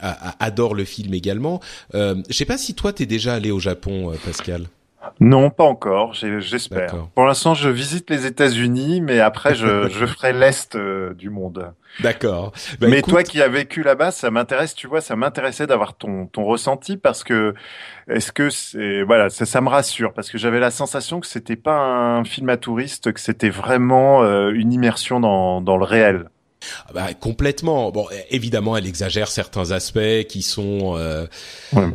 adore 0.00 0.75
le 0.76 0.84
film 0.84 1.14
également. 1.14 1.60
Euh, 1.94 2.16
je 2.28 2.34
sais 2.34 2.44
pas 2.44 2.58
si 2.58 2.74
toi 2.74 2.92
t'es 2.92 3.06
déjà 3.06 3.34
allé 3.34 3.50
au 3.50 3.58
Japon, 3.58 4.12
euh, 4.12 4.16
Pascal. 4.24 4.66
Non, 5.20 5.50
pas 5.50 5.64
encore. 5.64 6.14
J'espère. 6.14 7.06
Pour 7.14 7.24
l'instant, 7.26 7.54
je 7.54 7.68
visite 7.68 8.10
les 8.10 8.26
États-Unis, 8.26 9.00
mais 9.00 9.20
après, 9.20 9.54
je, 9.54 9.88
je 9.90 10.06
ferai 10.06 10.32
l'est 10.32 10.74
euh, 10.74 11.14
du 11.14 11.30
monde. 11.30 11.72
D'accord. 12.00 12.52
Bah, 12.78 12.88
mais 12.90 13.00
toi 13.00 13.22
qui 13.22 13.40
as 13.40 13.48
vécu 13.48 13.82
là-bas, 13.82 14.10
ça 14.10 14.30
m'intéresse. 14.30 14.74
Tu 14.74 14.86
vois, 14.86 15.00
ça 15.00 15.16
m'intéressait 15.16 15.66
d'avoir 15.66 15.96
ton 15.96 16.26
ton 16.26 16.44
ressenti 16.44 16.98
parce 16.98 17.24
que 17.24 17.54
est-ce 18.08 18.32
que 18.32 18.50
c'est 18.50 19.02
voilà, 19.02 19.30
ça, 19.30 19.46
ça 19.46 19.62
me 19.62 19.68
rassure 19.68 20.12
parce 20.12 20.30
que 20.30 20.36
j'avais 20.36 20.60
la 20.60 20.70
sensation 20.70 21.20
que 21.20 21.26
c'était 21.26 21.56
pas 21.56 21.78
un 21.78 22.24
film 22.24 22.50
à 22.50 22.58
touristes, 22.58 23.12
que 23.12 23.20
c'était 23.20 23.48
vraiment 23.48 24.22
euh, 24.22 24.50
une 24.50 24.72
immersion 24.74 25.20
dans 25.20 25.62
dans 25.62 25.78
le 25.78 25.84
réel. 25.84 26.28
Ah 26.88 26.92
bah, 26.92 27.14
complètement. 27.14 27.90
Bon, 27.90 28.06
évidemment, 28.30 28.76
elle 28.76 28.86
exagère 28.86 29.30
certains 29.30 29.70
aspects 29.70 30.26
qui 30.28 30.42
sont. 30.42 30.96
Euh, 30.96 31.26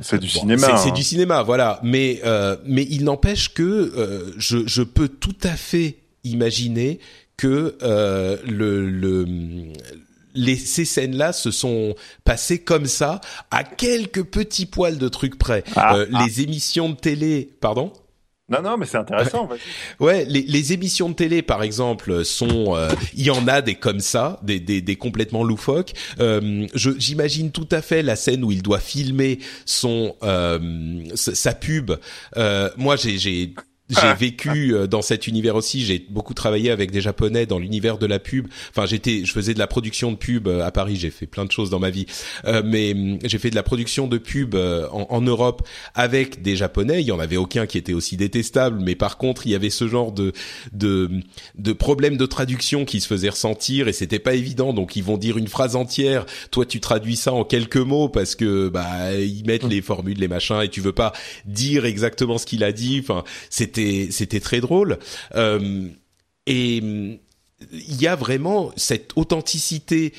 c'est 0.02 0.20
du 0.20 0.30
cinéma. 0.30 0.78
C'est 0.78 0.92
du 0.92 1.02
hein. 1.02 1.04
cinéma, 1.04 1.44
voilà. 1.44 1.80
Mais 1.84 2.22
euh, 2.26 2.56
mais 2.66 2.88
il 2.90 3.04
n'empêche 3.04 3.54
que 3.54 3.64
euh, 3.64 4.34
je 4.38 4.68
je 4.68 4.84
peux 4.84 5.08
tout 5.08 5.38
à 5.44 5.56
fait 5.56 5.98
imaginer 6.24 7.00
que 7.38 7.78
euh, 7.82 8.38
le 8.46 8.90
le 8.90 9.26
les, 10.34 10.56
ces 10.56 10.86
scènes-là 10.86 11.34
se 11.34 11.52
sont 11.52 11.96
passées 12.24 12.60
comme 12.60 12.86
ça, 12.86 13.22
à 13.50 13.64
quelques 13.64 14.24
petits 14.24 14.66
poils 14.66 14.98
de 14.98 15.10
trucs 15.10 15.38
près. 15.38 15.64
Ah, 15.76 15.96
euh, 15.96 16.06
ah. 16.14 16.24
Les 16.26 16.42
émissions 16.42 16.90
de 16.90 16.96
télé, 16.96 17.50
pardon? 17.60 17.92
Non, 18.52 18.62
non, 18.62 18.78
mais 18.78 18.86
c'est 18.86 18.98
intéressant. 18.98 19.48
ouais, 20.00 20.26
les, 20.26 20.42
les, 20.42 20.74
émissions 20.74 21.10
de 21.10 21.16
télé, 21.16 21.42
par 21.42 21.64
exemple, 21.64 22.26
sont, 22.26 22.76
euh, 22.76 22.90
il 23.14 23.24
y 23.24 23.32
en 23.32 23.48
a 23.48 23.62
des 23.62 23.76
comme 23.76 24.02
ça, 24.02 24.40
des, 24.44 24.60
des, 24.60 24.82
des 24.82 24.96
complètement 24.98 25.44
loufoques. 25.44 25.94
Euh, 26.20 26.68
J'imagine 26.76 27.52
tout 27.52 27.68
à 27.72 27.82
fait 27.82 28.04
la 28.04 28.16
scène 28.16 28.44
où 28.44 28.52
il 28.52 28.62
doit 28.62 28.80
filmer 28.80 29.40
son 29.66 30.16
euh, 30.24 31.04
sa 31.16 31.54
pub. 31.54 31.92
Euh, 32.36 32.70
moi, 32.78 32.96
j'ai 32.98 33.54
j'ai 33.92 34.14
vécu 34.14 34.74
euh, 34.74 34.88
dans 34.88 35.02
cet 35.02 35.28
univers 35.28 35.56
aussi. 35.56 35.84
J'ai 35.84 36.06
beaucoup 36.10 36.34
travaillé 36.34 36.72
avec 36.72 36.92
des 36.92 37.02
Japonais 37.02 37.46
dans 37.46 37.60
l'univers 37.60 37.98
de 37.98 38.06
la 38.06 38.20
pub. 38.20 38.48
Enfin, 38.70 38.86
j'étais, 38.86 39.26
je 39.26 39.32
faisais 39.32 39.54
de 39.54 39.60
la 39.60 39.68
production 39.68 40.12
de 40.12 40.18
pub 40.18 40.48
euh, 40.48 40.66
à 40.66 40.72
Paris. 40.72 40.96
J'ai 40.96 41.12
fait 41.12 41.28
plein 41.28 41.46
de 41.46 41.52
choses 41.52 41.70
dans 41.70 41.80
ma 41.80 41.90
vie, 41.90 42.06
euh, 42.46 42.62
mais 42.66 42.94
hum, 42.94 43.20
j'ai 43.24 43.38
fait 43.38 43.50
de 43.50 43.56
la 43.56 43.64
production 43.64 44.08
de 44.08 44.18
pub 44.18 44.56
en, 44.56 45.08
en, 45.10 45.22
Europe 45.22 45.68
avec 45.94 46.42
des 46.42 46.56
Japonais. 46.56 47.02
Il 47.02 47.08
y 47.08 47.12
en 47.12 47.20
avait 47.20 47.38
aucun 47.38 47.66
qui 47.66 47.78
était 47.78 47.94
aussi 47.94 48.18
détestable, 48.18 48.80
mais 48.82 48.96
par 48.96 49.18
contre, 49.18 49.46
il 49.46 49.52
y 49.52 49.56
avait 49.56 49.70
ce 49.70 49.88
genre 49.88 50.12
de 50.12 50.34
de 50.72 51.10
de 51.56 51.74
problèmes 51.74 52.18
de 52.18 52.26
traduction 52.26 52.86
qui 52.86 53.02
se 53.02 53.08
faisaient 53.08 53.30
ressentir 53.30 53.88
et 53.88 53.94
c'était 53.94 54.20
pas 54.20 54.34
évident. 54.34 54.74
Donc, 54.74 54.96
ils 54.96 55.04
vont 55.04 55.18
dire 55.18 55.38
une 55.38 55.48
phrase 55.48 55.76
entière. 55.76 56.26
Toi, 56.50 56.66
tu 56.66 56.80
traduis 56.80 57.16
ça 57.16 57.34
en 57.34 57.44
quelques 57.44 57.78
mots 57.78 58.10
parce 58.10 58.36
que 58.36 58.70
bah 58.70 59.14
ils 59.14 59.46
mettent 59.46 59.64
les 59.64 59.82
formules, 59.82 60.18
les 60.18 60.28
machins, 60.28 60.62
et 60.62 60.70
tu 60.70 60.82
veux 60.82 60.92
pas 60.92 61.14
dire 61.46 61.86
exactement 61.86 62.38
ce 62.38 62.46
qu'il 62.46 62.64
a 62.64 62.72
dit. 62.72 63.00
Enfin, 63.02 63.24
c'était 63.50 63.81
c'était 64.12 64.40
très 64.40 64.62
drôle. 64.62 65.00
Euh, 65.36 65.88
et 66.48 66.78
il 66.78 68.02
y 68.02 68.08
a 68.08 68.16
vraiment 68.16 68.72
cette 68.76 69.12
authenticité 69.16 70.14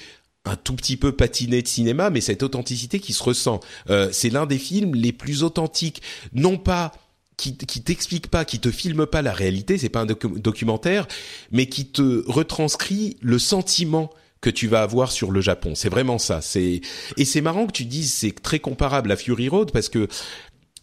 un 0.44 0.56
tout 0.56 0.74
petit 0.74 0.96
peu 0.96 1.12
patinée 1.12 1.62
de 1.62 1.68
cinéma, 1.68 2.10
mais 2.10 2.20
cette 2.20 2.42
authenticité 2.42 2.98
qui 2.98 3.12
se 3.12 3.22
ressent. 3.22 3.60
Euh, 3.90 4.08
c'est 4.12 4.30
l'un 4.30 4.46
des 4.46 4.58
films 4.58 4.94
les 4.94 5.12
plus 5.12 5.44
authentiques, 5.44 6.02
non 6.32 6.58
pas 6.58 6.92
qui, 7.36 7.56
qui 7.56 7.82
t'explique 7.82 8.28
pas, 8.28 8.44
qui 8.44 8.58
te 8.58 8.70
filme 8.70 9.06
pas 9.06 9.22
la 9.22 9.32
réalité, 9.32 9.78
c'est 9.78 9.88
pas 9.88 10.00
un 10.00 10.06
documentaire, 10.06 11.06
mais 11.50 11.66
qui 11.66 11.86
te 11.86 12.24
retranscrit 12.26 13.16
le 13.20 13.38
sentiment 13.38 14.10
que 14.40 14.50
tu 14.50 14.66
vas 14.66 14.82
avoir 14.82 15.12
sur 15.12 15.30
le 15.30 15.40
Japon. 15.40 15.74
C'est 15.74 15.88
vraiment 15.88 16.18
ça. 16.18 16.40
C'est 16.40 16.80
et 17.16 17.24
c'est 17.24 17.40
marrant 17.40 17.66
que 17.66 17.72
tu 17.72 17.84
dises 17.84 18.12
c'est 18.12 18.32
très 18.42 18.58
comparable 18.58 19.12
à 19.12 19.16
Fury 19.16 19.48
Road 19.48 19.70
parce 19.72 19.88
que 19.88 20.08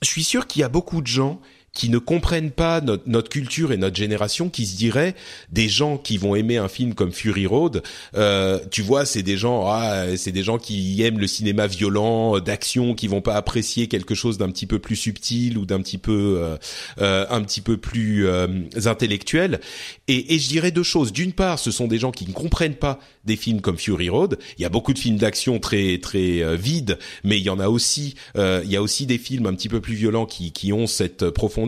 je 0.01 0.07
suis 0.07 0.23
sûr 0.23 0.47
qu'il 0.47 0.61
y 0.61 0.63
a 0.63 0.69
beaucoup 0.69 1.01
de 1.01 1.07
gens 1.07 1.41
qui 1.73 1.89
ne 1.89 1.97
comprennent 1.97 2.51
pas 2.51 2.81
notre, 2.81 3.03
notre, 3.07 3.29
culture 3.29 3.71
et 3.71 3.77
notre 3.77 3.95
génération, 3.95 4.49
qui 4.49 4.65
se 4.65 4.75
diraient 4.75 5.15
des 5.51 5.69
gens 5.69 5.97
qui 5.97 6.17
vont 6.17 6.35
aimer 6.35 6.57
un 6.57 6.67
film 6.67 6.93
comme 6.93 7.11
Fury 7.11 7.45
Road. 7.45 7.83
Euh, 8.15 8.59
tu 8.71 8.81
vois, 8.81 9.05
c'est 9.05 9.23
des 9.23 9.37
gens, 9.37 9.67
ah, 9.67 10.17
c'est 10.17 10.31
des 10.31 10.43
gens 10.43 10.57
qui 10.57 11.01
aiment 11.03 11.19
le 11.19 11.27
cinéma 11.27 11.67
violent, 11.67 12.37
euh, 12.37 12.41
d'action, 12.41 12.95
qui 12.95 13.07
vont 13.07 13.21
pas 13.21 13.35
apprécier 13.35 13.87
quelque 13.87 14.15
chose 14.15 14.37
d'un 14.37 14.49
petit 14.49 14.65
peu 14.65 14.79
plus 14.79 14.95
subtil 14.95 15.57
ou 15.57 15.65
d'un 15.65 15.81
petit 15.81 15.97
peu, 15.97 16.39
euh, 16.41 16.57
euh 17.01 17.25
un 17.29 17.41
petit 17.41 17.61
peu 17.61 17.77
plus 17.77 18.27
euh, 18.27 18.47
intellectuel. 18.85 19.59
Et, 20.07 20.33
et 20.33 20.39
je 20.39 20.47
dirais 20.47 20.71
deux 20.71 20.83
choses. 20.83 21.11
D'une 21.11 21.33
part, 21.33 21.59
ce 21.59 21.71
sont 21.71 21.87
des 21.87 21.99
gens 21.99 22.11
qui 22.11 22.27
ne 22.27 22.33
comprennent 22.33 22.75
pas 22.75 22.99
des 23.25 23.35
films 23.35 23.61
comme 23.61 23.77
Fury 23.77 24.09
Road. 24.09 24.39
Il 24.57 24.61
y 24.61 24.65
a 24.65 24.69
beaucoup 24.69 24.93
de 24.93 24.99
films 24.99 25.17
d'action 25.17 25.59
très 25.59 25.99
très 25.99 26.57
vides, 26.57 26.97
mais 27.23 27.37
il 27.37 27.43
y 27.43 27.49
en 27.49 27.59
a 27.59 27.67
aussi, 27.67 28.15
il 28.35 28.69
y 28.69 28.75
a 28.75 28.81
aussi 28.81 29.05
des 29.05 29.17
films 29.17 29.45
un 29.45 29.53
petit 29.53 29.69
peu 29.69 29.81
plus 29.81 29.93
violents 29.93 30.25
qui 30.25 30.51
qui 30.51 30.73
ont 30.73 30.87
cette 30.87 31.29
profondeur 31.29 31.58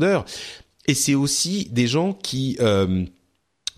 et 0.87 0.93
c'est 0.93 1.15
aussi 1.15 1.67
des 1.71 1.87
gens 1.87 2.13
qui 2.13 2.57
euh, 2.59 3.05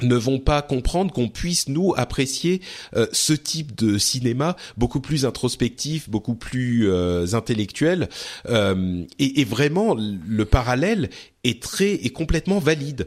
ne 0.04 0.16
vont 0.16 0.40
pas 0.40 0.62
comprendre 0.62 1.12
qu'on 1.12 1.30
puisse 1.30 1.68
nous 1.70 1.94
apprécier 1.96 2.62
euh, 2.96 3.08
ce 3.12 3.34
type 3.34 3.76
de 3.76 3.98
cinéma 3.98 4.56
beaucoup 4.78 5.02
plus 5.02 5.26
introspectif, 5.26 6.10
beaucoup 6.10 6.36
plus 6.36 6.90
euh, 6.90 7.26
intellectuel 7.34 8.10
euh, 8.50 9.04
et, 9.20 9.42
et, 9.42 9.46
vraiment 9.46 9.96
le 9.96 10.46
parallèle 10.46 11.10
est 11.44 11.62
très 11.62 11.94
est 11.94 12.14
complètement 12.14 12.60
valide. 12.60 13.06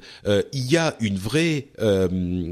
il 0.53 0.71
y 0.71 0.77
a 0.77 0.95
une 1.01 1.17
vraie 1.17 1.69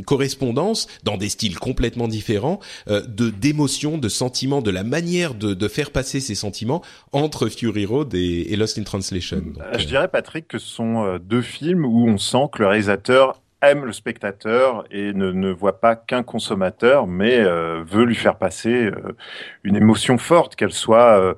correspondance 0.06 0.86
dans 1.02 1.18
des 1.18 1.28
styles 1.28 1.58
complètement 1.58 2.08
différents 2.08 2.58
de 2.86 3.28
d'émotions, 3.28 3.98
de 3.98 4.08
sentiments, 4.08 4.62
de 4.62 4.70
la 4.70 4.82
manière 4.82 5.34
de, 5.34 5.52
de, 5.52 5.68
faire 5.68 5.90
passer 5.90 6.20
ces 6.20 6.34
sentiments 6.34 6.82
entre 7.12 7.48
Fury 7.48 7.84
Road 7.84 8.14
et, 8.14 8.52
et 8.52 8.56
Lost 8.56 8.78
in 8.78 8.84
Translation. 8.84 9.44
Je 9.78 9.84
dirais 9.84 10.08
Patrick 10.08 10.48
que 10.48 10.58
ce 10.58 10.68
sont 10.68 11.18
deux 11.18 11.42
films 11.42 11.84
où 11.84 12.08
on 12.08 12.16
sent 12.16 12.46
que 12.52 12.62
le 12.62 12.68
réalisateur 12.68 13.42
aime 13.70 13.84
le 13.84 13.92
spectateur 13.92 14.84
et 14.90 15.12
ne, 15.12 15.30
ne 15.32 15.50
voit 15.50 15.80
pas 15.80 15.96
qu'un 15.96 16.22
consommateur, 16.22 17.06
mais 17.06 17.38
euh, 17.38 17.82
veut 17.84 18.04
lui 18.04 18.14
faire 18.14 18.36
passer 18.36 18.86
euh, 18.86 19.16
une 19.62 19.76
émotion 19.76 20.18
forte, 20.18 20.56
qu'elle 20.56 20.72
soit 20.72 21.18
euh, 21.20 21.34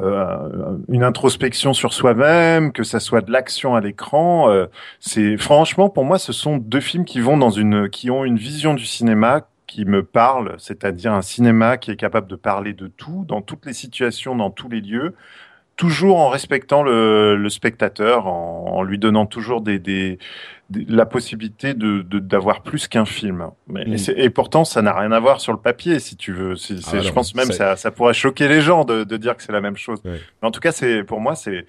euh, 0.00 0.78
une 0.88 1.02
introspection 1.02 1.72
sur 1.72 1.92
soi-même, 1.92 2.72
que 2.72 2.82
ça 2.82 3.00
soit 3.00 3.20
de 3.20 3.30
l'action 3.30 3.74
à 3.74 3.80
l'écran. 3.80 4.48
c'est 5.00 5.36
franchement 5.36 5.88
pour 5.88 6.04
moi, 6.04 6.18
ce 6.18 6.32
sont 6.32 6.56
deux 6.56 6.80
films 6.80 7.04
qui 7.04 7.20
vont 7.20 7.36
dans 7.36 7.50
une, 7.50 7.88
qui 7.88 8.10
ont 8.10 8.24
une 8.24 8.36
vision 8.36 8.74
du 8.74 8.84
cinéma 8.84 9.42
qui 9.66 9.84
me 9.84 10.02
parle, 10.02 10.54
c'est-à-dire 10.58 11.12
un 11.12 11.22
cinéma 11.22 11.76
qui 11.76 11.90
est 11.90 11.96
capable 11.96 12.28
de 12.28 12.36
parler 12.36 12.72
de 12.72 12.86
tout, 12.86 13.24
dans 13.26 13.42
toutes 13.42 13.66
les 13.66 13.72
situations, 13.72 14.36
dans 14.36 14.50
tous 14.50 14.68
les 14.68 14.80
lieux, 14.80 15.14
toujours 15.76 16.18
en 16.18 16.28
respectant 16.28 16.82
le, 16.82 17.36
le 17.36 17.48
spectateur, 17.50 18.26
en, 18.26 18.64
en, 18.76 18.82
lui 18.82 18.98
donnant 18.98 19.26
toujours 19.26 19.60
des, 19.60 19.78
des, 19.78 20.18
la 20.70 21.06
possibilité 21.06 21.74
de 21.74 22.02
d'avoir 22.18 22.62
plus 22.62 22.88
qu'un 22.88 23.04
film. 23.04 23.50
Mais, 23.68 23.84
mm. 23.84 23.96
et, 24.16 24.30
pourtant, 24.30 24.64
ça 24.64 24.82
n'a 24.82 24.92
rien 24.92 25.12
à 25.12 25.20
voir 25.20 25.40
sur 25.40 25.52
le 25.52 25.58
papier, 25.58 26.00
si 26.00 26.16
tu 26.16 26.32
veux. 26.32 26.54
Ah 26.92 27.00
je 27.00 27.10
pense 27.12 27.34
même 27.34 27.52
ça, 27.52 27.76
ça 27.76 27.90
pourrait 27.90 28.14
choquer 28.14 28.48
les 28.48 28.60
gens 28.60 28.84
de, 28.84 29.04
de 29.04 29.16
dire 29.16 29.36
que 29.36 29.42
c'est 29.42 29.52
la 29.52 29.60
même 29.60 29.76
chose. 29.76 30.00
Mais 30.04 30.18
en 30.42 30.50
tout 30.50 30.60
cas, 30.60 30.72
c'est 30.72 31.04
pour 31.04 31.20
moi, 31.20 31.36
c'est 31.36 31.66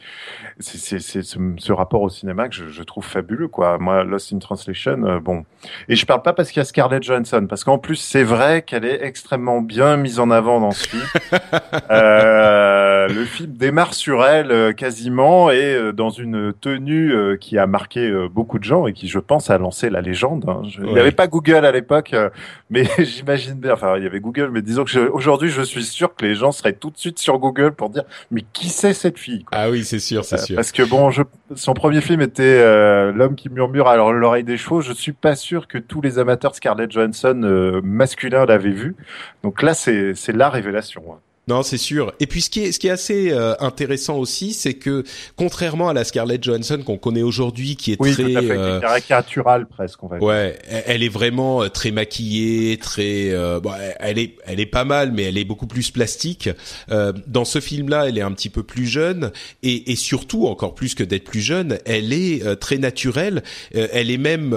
c'est 0.59 0.99
ce, 0.99 1.21
ce, 1.21 1.71
rapport 1.71 2.01
au 2.01 2.09
cinéma 2.09 2.49
que 2.49 2.55
je, 2.55 2.69
je, 2.69 2.83
trouve 2.83 3.05
fabuleux, 3.05 3.47
quoi. 3.47 3.77
Moi, 3.77 4.03
Lost 4.03 4.33
in 4.33 4.39
Translation, 4.39 5.03
euh, 5.03 5.19
bon. 5.19 5.45
Et 5.89 5.95
je 5.95 6.05
parle 6.05 6.23
pas 6.23 6.33
parce 6.33 6.49
qu'il 6.49 6.59
y 6.59 6.61
a 6.61 6.65
Scarlett 6.65 7.03
Johansson, 7.03 7.45
parce 7.47 7.63
qu'en 7.63 7.77
plus, 7.77 7.97
c'est 7.97 8.23
vrai 8.23 8.63
qu'elle 8.63 8.85
est 8.85 9.03
extrêmement 9.03 9.61
bien 9.61 9.97
mise 9.97 10.19
en 10.19 10.31
avant 10.31 10.59
dans 10.59 10.71
ce 10.71 10.87
film. 10.87 11.03
euh, 11.91 12.76
le 13.07 13.25
film 13.25 13.53
démarre 13.53 13.93
sur 13.93 14.25
elle 14.25 14.51
euh, 14.51 14.73
quasiment 14.73 15.49
et 15.51 15.73
euh, 15.73 15.91
dans 15.91 16.09
une 16.09 16.53
tenue 16.53 17.37
qui 17.39 17.57
a 17.57 17.67
marqué 17.67 18.11
beaucoup 18.31 18.59
de 18.59 18.63
gens 18.63 18.87
et 18.87 18.93
qui, 18.93 19.07
je 19.07 19.19
pense, 19.19 19.49
a 19.49 19.57
lancé 19.57 19.89
la 19.89 20.01
légende. 20.01 20.45
Hein. 20.47 20.61
Il 20.79 20.93
n'y 20.93 20.99
avait 20.99 21.11
pas 21.11 21.27
Google 21.27 21.65
à 21.65 21.71
l'époque, 21.71 22.13
euh, 22.13 22.29
mais 22.69 22.83
j'imagine 22.99 23.55
bien. 23.55 23.73
Enfin, 23.73 23.97
il 23.97 24.03
y 24.03 24.05
avait 24.05 24.19
Google, 24.19 24.49
mais 24.51 24.61
disons 24.61 24.83
que 24.83 25.09
aujourd'hui, 25.09 25.49
je 25.49 25.61
suis 25.61 25.83
sûr 25.83 26.15
que 26.15 26.25
les 26.25 26.35
gens 26.35 26.51
seraient 26.51 26.73
tout 26.73 26.89
de 26.89 26.97
suite 26.97 27.19
sur 27.19 27.37
Google 27.39 27.73
pour 27.73 27.89
dire, 27.89 28.03
mais 28.31 28.43
qui 28.53 28.69
c'est 28.69 28.93
cette 28.93 29.17
fille 29.17 29.43
quoi? 29.43 29.57
Ah 29.57 29.69
oui, 29.69 29.83
c'est 29.83 29.99
sûr, 29.99 30.25
c'est 30.25 30.35
euh, 30.35 30.43
sûr. 30.43 30.55
Parce 30.55 30.71
que 30.71 30.83
bon, 30.83 31.09
je, 31.11 31.23
son 31.55 31.73
premier 31.73 32.01
film 32.01 32.21
était 32.21 32.43
euh, 32.43 33.11
L'homme 33.11 33.35
qui 33.35 33.49
murmure 33.49 33.87
à 33.87 33.95
l'oreille 33.95 34.43
des 34.43 34.57
chevaux. 34.57 34.81
Je 34.81 34.93
suis 34.93 35.13
pas 35.13 35.35
sûr 35.35 35.67
que 35.67 35.77
tous 35.77 36.01
les 36.01 36.19
amateurs 36.19 36.55
Scarlett 36.55 36.91
Johansson 36.91 37.81
masculins 37.83 38.45
l'avaient 38.45 38.69
vu. 38.69 38.95
Donc 39.43 39.61
là, 39.61 39.73
c'est 39.73 40.13
c'est 40.15 40.33
la 40.33 40.49
révélation. 40.49 41.03
Hein. 41.11 41.19
Non, 41.47 41.63
c'est 41.63 41.77
sûr. 41.77 42.11
Et 42.19 42.27
puis 42.27 42.41
ce 42.41 42.49
qui 42.49 42.59
est 42.59 42.71
ce 42.73 42.79
qui 42.79 42.87
est 42.87 42.91
assez 42.91 43.31
euh, 43.31 43.55
intéressant 43.61 44.17
aussi, 44.17 44.53
c'est 44.53 44.73
que 44.73 45.03
contrairement 45.37 45.87
à 45.87 45.93
la 45.93 46.03
Scarlett 46.03 46.43
Johansson 46.43 46.81
qu'on 46.85 46.97
connaît 46.97 47.21
aujourd'hui, 47.21 47.77
qui 47.77 47.93
est 47.93 47.97
oui, 48.01 48.11
très 48.11 48.35
euh, 48.35 48.81
caricaturale 48.81 49.65
presque, 49.65 50.03
on 50.03 50.07
va 50.07 50.19
dire. 50.19 50.27
Ouais, 50.27 50.59
elle 50.67 51.03
est 51.03 51.09
vraiment 51.09 51.63
euh, 51.63 51.69
très 51.69 51.91
maquillée, 51.91 52.75
très. 52.77 53.29
Euh, 53.31 53.61
bon, 53.61 53.71
elle 53.99 54.19
est 54.19 54.35
elle 54.45 54.59
est 54.59 54.65
pas 54.65 54.83
mal, 54.83 55.13
mais 55.13 55.23
elle 55.23 55.37
est 55.37 55.45
beaucoup 55.45 55.67
plus 55.67 55.89
plastique. 55.89 56.49
Euh, 56.91 57.13
dans 57.27 57.45
ce 57.45 57.61
film-là, 57.61 58.09
elle 58.09 58.17
est 58.17 58.21
un 58.21 58.33
petit 58.33 58.49
peu 58.49 58.63
plus 58.63 58.85
jeune 58.85 59.31
et, 59.63 59.93
et 59.93 59.95
surtout 59.95 60.47
encore 60.47 60.75
plus 60.75 60.95
que 60.95 61.03
d'être 61.03 61.23
plus 61.23 61.41
jeune, 61.41 61.77
elle 61.85 62.11
est 62.11 62.59
très 62.59 62.77
naturelle. 62.77 63.41
elle 63.73 64.11
est 64.11 64.17
même, 64.17 64.55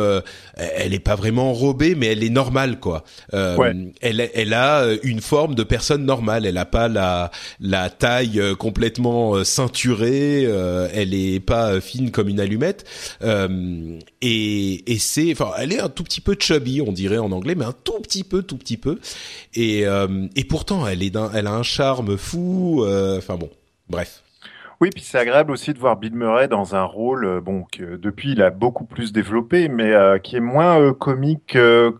elle 0.56 0.92
est 0.92 0.98
pas 0.98 1.14
vraiment 1.14 1.50
enrobée, 1.50 1.94
mais 1.94 2.06
elle 2.06 2.24
est 2.24 2.30
normale 2.30 2.80
quoi. 2.80 3.04
Ouais. 3.32 3.74
Elle 4.00 4.28
elle 4.34 4.54
a 4.54 4.86
une 5.04 5.20
forme 5.20 5.54
de 5.54 5.62
personne 5.62 6.04
normale. 6.04 6.46
Elle 6.46 6.58
a 6.58 6.64
pas 6.64 6.79
la 6.88 7.30
la 7.60 7.90
taille 7.90 8.40
euh, 8.40 8.54
complètement 8.54 9.34
euh, 9.34 9.44
ceinturée, 9.44 10.44
euh, 10.46 10.88
elle 10.92 11.14
est 11.14 11.40
pas 11.40 11.80
fine 11.80 12.10
comme 12.10 12.28
une 12.28 12.40
allumette. 12.40 12.84
Et 14.22 14.92
et 14.92 14.98
c'est 14.98 15.32
enfin 15.32 15.52
elle 15.58 15.72
est 15.72 15.80
un 15.80 15.88
tout 15.88 16.04
petit 16.04 16.20
peu 16.20 16.36
chubby 16.38 16.82
on 16.82 16.92
dirait 16.92 17.18
en 17.18 17.32
anglais 17.32 17.54
mais 17.54 17.64
un 17.64 17.74
tout 17.84 18.00
petit 18.00 18.24
peu 18.24 18.42
tout 18.42 18.56
petit 18.56 18.76
peu. 18.76 18.98
Et 19.54 19.84
et 20.36 20.44
pourtant 20.44 20.86
elle 20.86 21.02
est 21.02 21.10
d'un 21.10 21.30
elle 21.34 21.46
a 21.46 21.52
un 21.52 21.62
charme 21.62 22.16
fou 22.16 22.84
enfin 22.86 23.36
bon 23.36 23.50
bref 23.88 24.22
oui, 24.82 24.88
puis 24.88 25.02
c'est 25.04 25.18
agréable 25.18 25.52
aussi 25.52 25.74
de 25.74 25.78
voir 25.78 25.98
Bill 25.98 26.14
Murray 26.14 26.48
dans 26.48 26.74
un 26.74 26.84
rôle, 26.84 27.26
euh, 27.26 27.40
bon, 27.42 27.66
que 27.70 27.96
depuis 27.96 28.32
il 28.32 28.40
a 28.40 28.48
beaucoup 28.48 28.86
plus 28.86 29.12
développé, 29.12 29.68
mais 29.68 29.92
euh, 29.92 30.16
qui 30.16 30.36
est 30.36 30.40
moins 30.40 30.80
euh, 30.80 30.94
comique, 30.94 31.54
euh, 31.54 31.92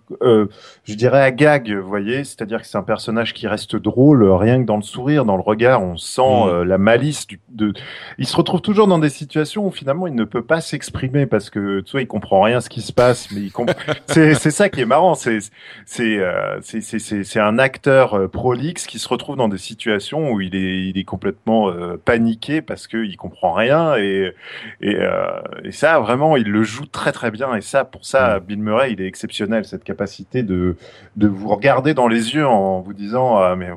je 0.84 0.94
dirais 0.94 1.20
à 1.20 1.30
gag, 1.30 1.70
vous 1.70 1.87
voyez, 1.87 2.25
c'est-à-dire 2.25 2.62
que 2.62 2.66
c'est 2.66 2.78
un 2.78 2.82
personnage 2.82 3.34
qui 3.34 3.46
reste 3.46 3.76
drôle, 3.76 4.25
rien 4.32 4.62
que 4.62 4.64
dans 4.64 4.76
le 4.76 4.82
sourire, 4.82 5.26
dans 5.26 5.37
le 5.37 5.42
regard, 5.42 5.82
on 5.82 5.99
sent 5.99 6.22
mm. 6.22 6.62
la 6.62 6.78
malice. 6.78 7.26
Du, 7.26 7.38
de... 7.50 7.75
Il 8.16 8.26
se 8.26 8.34
retrouve 8.34 8.62
toujours 8.62 8.87
dans 8.87 8.99
des 8.99 9.10
situations 9.10 9.66
où 9.66 9.70
finalement 9.70 10.06
il 10.06 10.14
ne 10.14 10.25
peut 10.25 10.42
pas 10.42 10.62
s'exprimer 10.62 11.26
parce 11.26 11.50
que 11.50 11.80
tu 11.80 11.92
vois, 11.92 12.00
il 12.00 12.06
comprend 12.06 12.40
rien 12.40 12.62
ce 12.62 12.70
qui 12.70 12.80
se 12.80 12.94
passe, 12.94 13.30
mais 13.30 13.42
il 13.42 13.52
comp... 13.52 13.70
c'est 14.06 14.34
ça 14.34 14.70
qui 14.70 14.80
est 14.80 14.87
marrant, 14.87 15.14
c'est 15.14 15.40
c'est 15.84 17.40
un 17.40 17.58
acteur 17.58 18.30
prolixe 18.30 18.87
qui 18.87 18.99
se 18.99 19.06
retrouve 19.06 19.37
dans 19.37 19.49
des 19.49 19.58
situations 19.58 20.30
où 20.30 20.40
il 20.40 20.54
est 20.56 20.88
il 20.88 20.96
est 20.96 21.04
complètement 21.04 21.70
paniqué 22.06 22.62
parce 22.70 22.86
que 22.86 23.04
il 23.04 23.16
comprend 23.16 23.52
rien 23.52 23.96
et 23.96 24.32
et, 24.80 24.96
et 25.64 25.72
ça 25.72 25.98
vraiment 25.98 26.36
il 26.36 26.48
le 26.48 26.62
joue 26.62 26.86
très 26.86 27.10
très 27.10 27.32
bien 27.32 27.54
et 27.56 27.60
ça 27.60 27.84
pour 27.84 28.06
ça 28.06 28.38
mm. 28.38 28.44
Bill 28.44 28.58
Murray 28.60 28.92
il 28.92 29.00
est 29.00 29.06
exceptionnel 29.06 29.64
cette 29.64 29.82
capacité 29.82 30.44
de 30.44 30.76
de 31.16 31.26
vous 31.26 31.48
regarder 31.48 31.94
dans 31.94 32.06
les 32.06 32.34
yeux 32.34 32.46
en 32.46 32.80
vous 32.80 32.92
disant 32.92 33.38
ah, 33.38 33.56
mais 33.56 33.70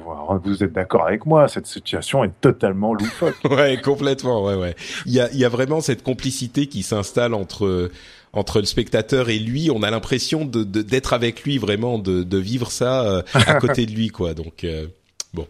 vous 0.44 0.64
êtes 0.64 0.74
d'accord 0.74 1.08
avec 1.08 1.26
moi 1.26 1.48
cette 1.48 1.66
situation 1.66 2.24
est 2.24 2.40
totalement 2.40 2.94
loufoque. 2.94 3.36
ouais 3.50 3.82
complètement 3.84 4.46
ouais 4.46 4.56
ouais 4.56 4.76
il 5.08 5.14
y 5.14 5.20
a 5.20 5.30
il 5.32 5.40
y 5.40 5.46
a 5.46 5.50
vraiment 5.50 5.82
cette 5.82 6.04
complicité 6.04 6.68
qui 6.68 6.84
s'installe 6.84 7.34
entre 7.34 7.90
entre 8.34 8.60
le 8.60 8.66
spectateur 8.66 9.30
et 9.30 9.38
lui, 9.38 9.70
on 9.72 9.84
a 9.84 9.92
l'impression 9.92 10.44
de 10.44 10.64
d'être 10.64 11.14
avec 11.14 11.44
lui 11.44 11.58
vraiment, 11.60 12.00
de, 12.00 12.24
de 12.24 12.38
vivre 12.38 12.72
ça 12.72 13.06
euh, 13.06 13.22
à 13.34 13.56
côté 13.56 13.86
de 13.86 13.92
lui, 13.92 14.10
quoi. 14.10 14.34
Donc 14.34 14.64
euh, 14.64 14.88
bon, 15.34 15.48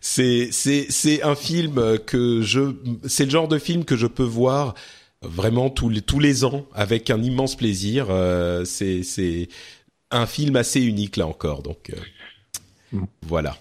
c'est 0.00 0.48
c'est 0.52 0.86
c'est 0.90 1.22
un 1.22 1.34
film 1.34 1.98
que 2.06 2.42
je, 2.42 2.74
c'est 3.06 3.24
le 3.24 3.30
genre 3.30 3.48
de 3.48 3.58
film 3.58 3.84
que 3.84 3.96
je 3.96 4.06
peux 4.06 4.22
voir 4.22 4.74
vraiment 5.22 5.70
tous 5.70 5.88
les 5.88 6.02
tous 6.02 6.20
les 6.20 6.44
ans 6.44 6.66
avec 6.74 7.10
un 7.10 7.22
immense 7.22 7.56
plaisir. 7.56 8.06
Euh, 8.10 8.64
c'est 8.64 9.02
c'est 9.02 9.48
un 10.10 10.26
film 10.26 10.56
assez 10.56 10.80
unique 10.80 11.16
là 11.16 11.26
encore, 11.26 11.62
donc 11.62 11.92
mm. 12.92 13.04
voilà. 13.22 13.56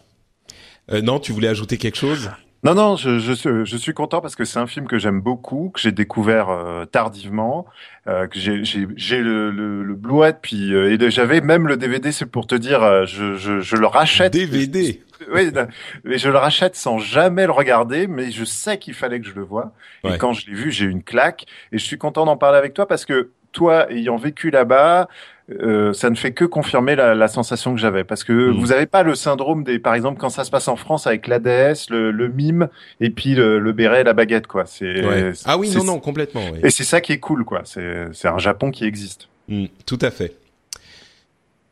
non, 0.92 1.20
tu 1.20 1.32
voulais 1.32 1.48
ajouter 1.48 1.78
quelque 1.78 1.98
chose? 1.98 2.30
Non, 2.66 2.74
non, 2.74 2.96
je, 2.96 3.20
je, 3.20 3.64
je, 3.64 3.78
suis 3.78 3.94
content 3.94 4.22
parce 4.22 4.36
que 4.36 4.44
c'est 4.44 4.58
un 4.58 4.66
film 4.66 4.88
que 4.88 4.98
j'aime 4.98 5.22
beaucoup, 5.22 5.70
que 5.72 5.80
j'ai 5.80 5.92
découvert 5.92 6.50
euh, 6.50 6.86
tardivement, 6.86 7.68
euh, 8.08 8.26
que 8.26 8.40
j'ai, 8.40 8.64
j'ai, 8.64 9.22
le, 9.22 9.52
le, 9.52 9.84
le 9.84 9.94
Blu-ray, 9.94 10.34
puis 10.42 10.74
euh, 10.74 10.92
et 10.92 11.12
j'avais 11.12 11.42
même 11.42 11.68
le 11.68 11.78
DVD, 11.78 12.12
c'est 12.12 12.26
pour 12.26 12.48
te 12.48 12.56
dire, 12.56 12.82
euh, 12.82 13.06
je, 13.06 13.36
je, 13.36 13.60
je 13.60 13.76
le 13.76 13.86
rachète. 13.86 14.34
DVD. 14.34 15.00
Oui, 15.32 15.52
mais 16.04 16.18
je 16.18 16.28
le 16.28 16.38
rachète 16.40 16.76
sans 16.76 16.98
jamais 16.98 17.46
le 17.46 17.52
regarder, 17.52 18.08
mais 18.08 18.32
je 18.32 18.44
sais 18.44 18.80
qu'il 18.80 18.96
fallait 18.96 19.20
que 19.20 19.28
je 19.28 19.36
le 19.36 19.44
voie. 19.44 19.72
Et 20.04 20.18
quand 20.18 20.34
je 20.34 20.48
l'ai 20.48 20.56
vu, 20.56 20.72
j'ai 20.72 20.86
eu 20.86 20.90
une 20.90 21.04
claque, 21.04 21.46
et 21.72 21.78
je 21.78 21.86
suis 21.86 22.00
content 22.00 22.26
d'en 22.26 22.36
parler 22.36 22.58
avec 22.58 22.74
toi 22.74 22.88
parce 22.88 23.06
que 23.06 23.30
toi, 23.52 23.92
ayant 23.92 24.18
vécu 24.18 24.50
là-bas, 24.50 25.08
euh, 25.52 25.94
ça 25.94 26.10
ne 26.10 26.16
fait 26.16 26.32
que 26.32 26.44
confirmer 26.44 26.96
la, 26.96 27.14
la 27.14 27.28
sensation 27.28 27.76
que 27.76 27.80
j'avais. 27.80 28.04
Parce 28.04 28.24
que 28.24 28.34
mm. 28.34 28.60
vous 28.60 28.68
n'avez 28.68 28.86
pas 28.86 29.04
le 29.04 29.16
syndrome 29.16 29.64
des, 29.64 29.80
par 29.80 29.94
exemple, 29.94 30.20
quand 30.20 30.30
ça 30.30 30.44
se 30.44 30.52
passe 30.52 30.68
en 30.68 30.76
France 30.76 31.08
avec 31.08 31.28
l'ADS, 31.28 31.90
le, 31.90 32.12
le 32.12 32.28
mime, 32.30 32.70
et 33.00 33.10
puis 33.10 33.36
le, 33.36 33.60
le 33.60 33.72
béret, 33.72 34.04
la 34.04 34.14
baguette, 34.14 34.48
quoi. 34.48 34.66
C'est. 34.66 35.02
Ah 35.46 35.58
oui, 35.58 35.70
non, 35.72 35.84
non, 35.84 36.00
complètement. 36.00 36.44
Oui. 36.52 36.60
Et 36.64 36.70
c'est 36.70 36.84
ça 36.84 37.02
qui 37.02 37.12
est 37.12 37.20
cool, 37.20 37.46
quoi. 37.46 37.62
C'est, 37.66 38.06
c'est 38.14 38.28
un 38.28 38.40
Japon 38.40 38.72
qui 38.72 38.86
existe. 38.86 39.30
Mm, 39.48 39.66
tout 39.86 40.00
à 40.02 40.12
fait. 40.12 40.36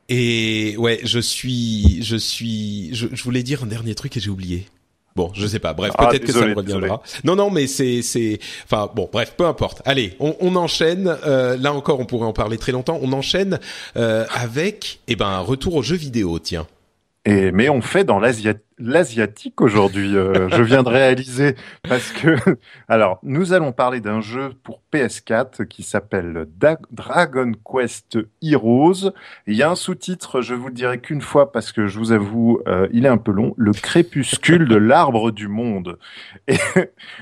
Et 0.10 0.76
ouais, 0.78 1.00
je 1.04 1.20
suis, 1.20 2.04
je 2.04 2.18
suis, 2.18 2.94
je, 2.94 3.08
je 3.12 3.24
voulais 3.24 3.42
dire 3.42 3.64
un 3.64 3.68
dernier 3.68 3.96
truc 3.96 4.16
et 4.18 4.20
j'ai 4.20 4.30
oublié. 4.30 4.68
Bon, 5.16 5.32
je 5.34 5.46
sais 5.46 5.60
pas. 5.60 5.74
Bref, 5.74 5.94
ah, 5.98 6.08
peut-être 6.08 6.26
que 6.26 6.32
ça 6.32 6.46
me 6.46 6.56
reviendra. 6.56 7.02
Non, 7.24 7.36
non, 7.36 7.52
mais 7.52 7.68
c'est, 7.68 8.02
c'est, 8.02 8.40
enfin, 8.66 8.90
bon, 8.96 9.10
bref, 9.12 9.36
peu 9.38 9.46
importe. 9.46 9.82
Allez, 9.86 10.16
on, 10.20 10.36
on 10.40 10.56
enchaîne. 10.56 11.16
Euh, 11.26 11.56
là 11.58 11.72
encore, 11.74 12.00
on 12.00 12.06
pourrait 12.06 12.26
en 12.26 12.34
parler 12.34 12.58
très 12.58 12.72
longtemps. 12.72 13.00
On 13.02 13.14
enchaîne 13.14 13.60
euh, 13.96 14.26
avec, 14.34 15.02
eh 15.08 15.16
ben, 15.16 15.28
un 15.28 15.40
retour 15.40 15.76
aux 15.76 15.84
jeux 15.84 15.96
vidéo. 15.96 16.40
Tiens. 16.40 16.68
Et 17.26 17.52
mais 17.52 17.70
on 17.70 17.82
fait 17.82 18.04
dans 18.04 18.20
l'asiatique 18.84 19.62
aujourd'hui. 19.62 20.16
Euh, 20.16 20.50
je 20.50 20.62
viens 20.62 20.84
de 20.84 20.90
réaliser 20.90 21.56
parce 21.88 22.12
que 22.12 22.36
alors 22.88 23.20
nous 23.24 23.54
allons 23.54 23.72
parler 23.72 24.02
d'un 24.02 24.22
jeu 24.22 24.52
pour 24.64 24.82
PS4 24.94 25.66
qui 25.66 25.84
s'appelle 25.84 26.46
Dragon 26.92 27.52
Quest 27.66 28.20
Heroes. 28.42 29.12
Il 29.48 29.56
y 29.56 29.64
a 29.64 29.70
un 29.70 29.76
sous-titre, 29.76 30.42
je 30.42 30.54
vous 30.54 30.68
le 30.68 30.74
dirai 30.74 31.00
qu'une 31.00 31.22
fois 31.22 31.52
parce 31.52 31.72
que 31.72 31.88
je 31.88 31.98
vous 31.98 32.12
avoue, 32.12 32.60
euh, 32.68 32.88
il 32.92 33.06
est 33.06 33.10
un 33.10 33.18
peu 33.18 33.32
long. 33.32 33.54
Le 33.58 33.72
crépuscule 33.72 34.68
de 34.68 34.76
l'arbre 34.76 35.32
du 35.32 35.48
monde. 35.48 35.98
Et, 36.48 36.58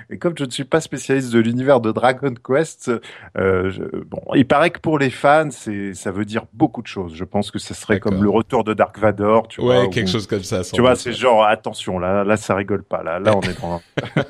et, 0.10 0.18
comme 0.18 0.34
je 0.38 0.44
ne 0.44 0.50
suis 0.50 0.63
pas 0.63 0.82
spécialiste 0.82 1.32
de 1.32 1.39
l'univers 1.39 1.80
de 1.80 1.91
Dragon 1.91 2.34
Quest, 2.34 2.91
euh, 3.38 3.70
je, 3.70 3.84
bon, 4.06 4.22
il 4.34 4.48
paraît 4.48 4.72
que 4.72 4.80
pour 4.80 4.98
les 4.98 5.12
fans, 5.12 5.51
c'est 5.51 5.94
ça 5.94 6.12
veut 6.12 6.25
dire 6.25 6.46
beaucoup 6.53 6.82
de 6.82 6.88
choses. 6.88 7.13
Je 7.13 7.24
pense 7.24 7.51
que 7.51 7.60
ça 7.60 7.74
serait 7.74 8.00
comme 8.00 8.24
le 8.24 8.30
retour 8.30 8.63
de 8.63 8.74
Dark 8.74 8.98
Vador, 8.98 9.48
tu 9.48 9.62
ouais, 9.62 9.84
vois, 9.84 9.88
quelque 9.89 10.10
chose 10.10 10.25
comme 10.25 10.44
ça. 10.44 10.63
Tu 10.63 10.82
vois, 10.82 10.96
c'est 10.96 11.13
genre 11.13 11.46
attention, 11.51 12.00
là, 12.00 12.24
là, 12.24 12.38
ça 12.38 12.55
rigole 12.55 12.84
pas. 12.84 13.03
Là, 13.03 13.20
là, 13.20 13.36
on 13.36 13.41
est 13.41 13.62
dans. 13.62 13.81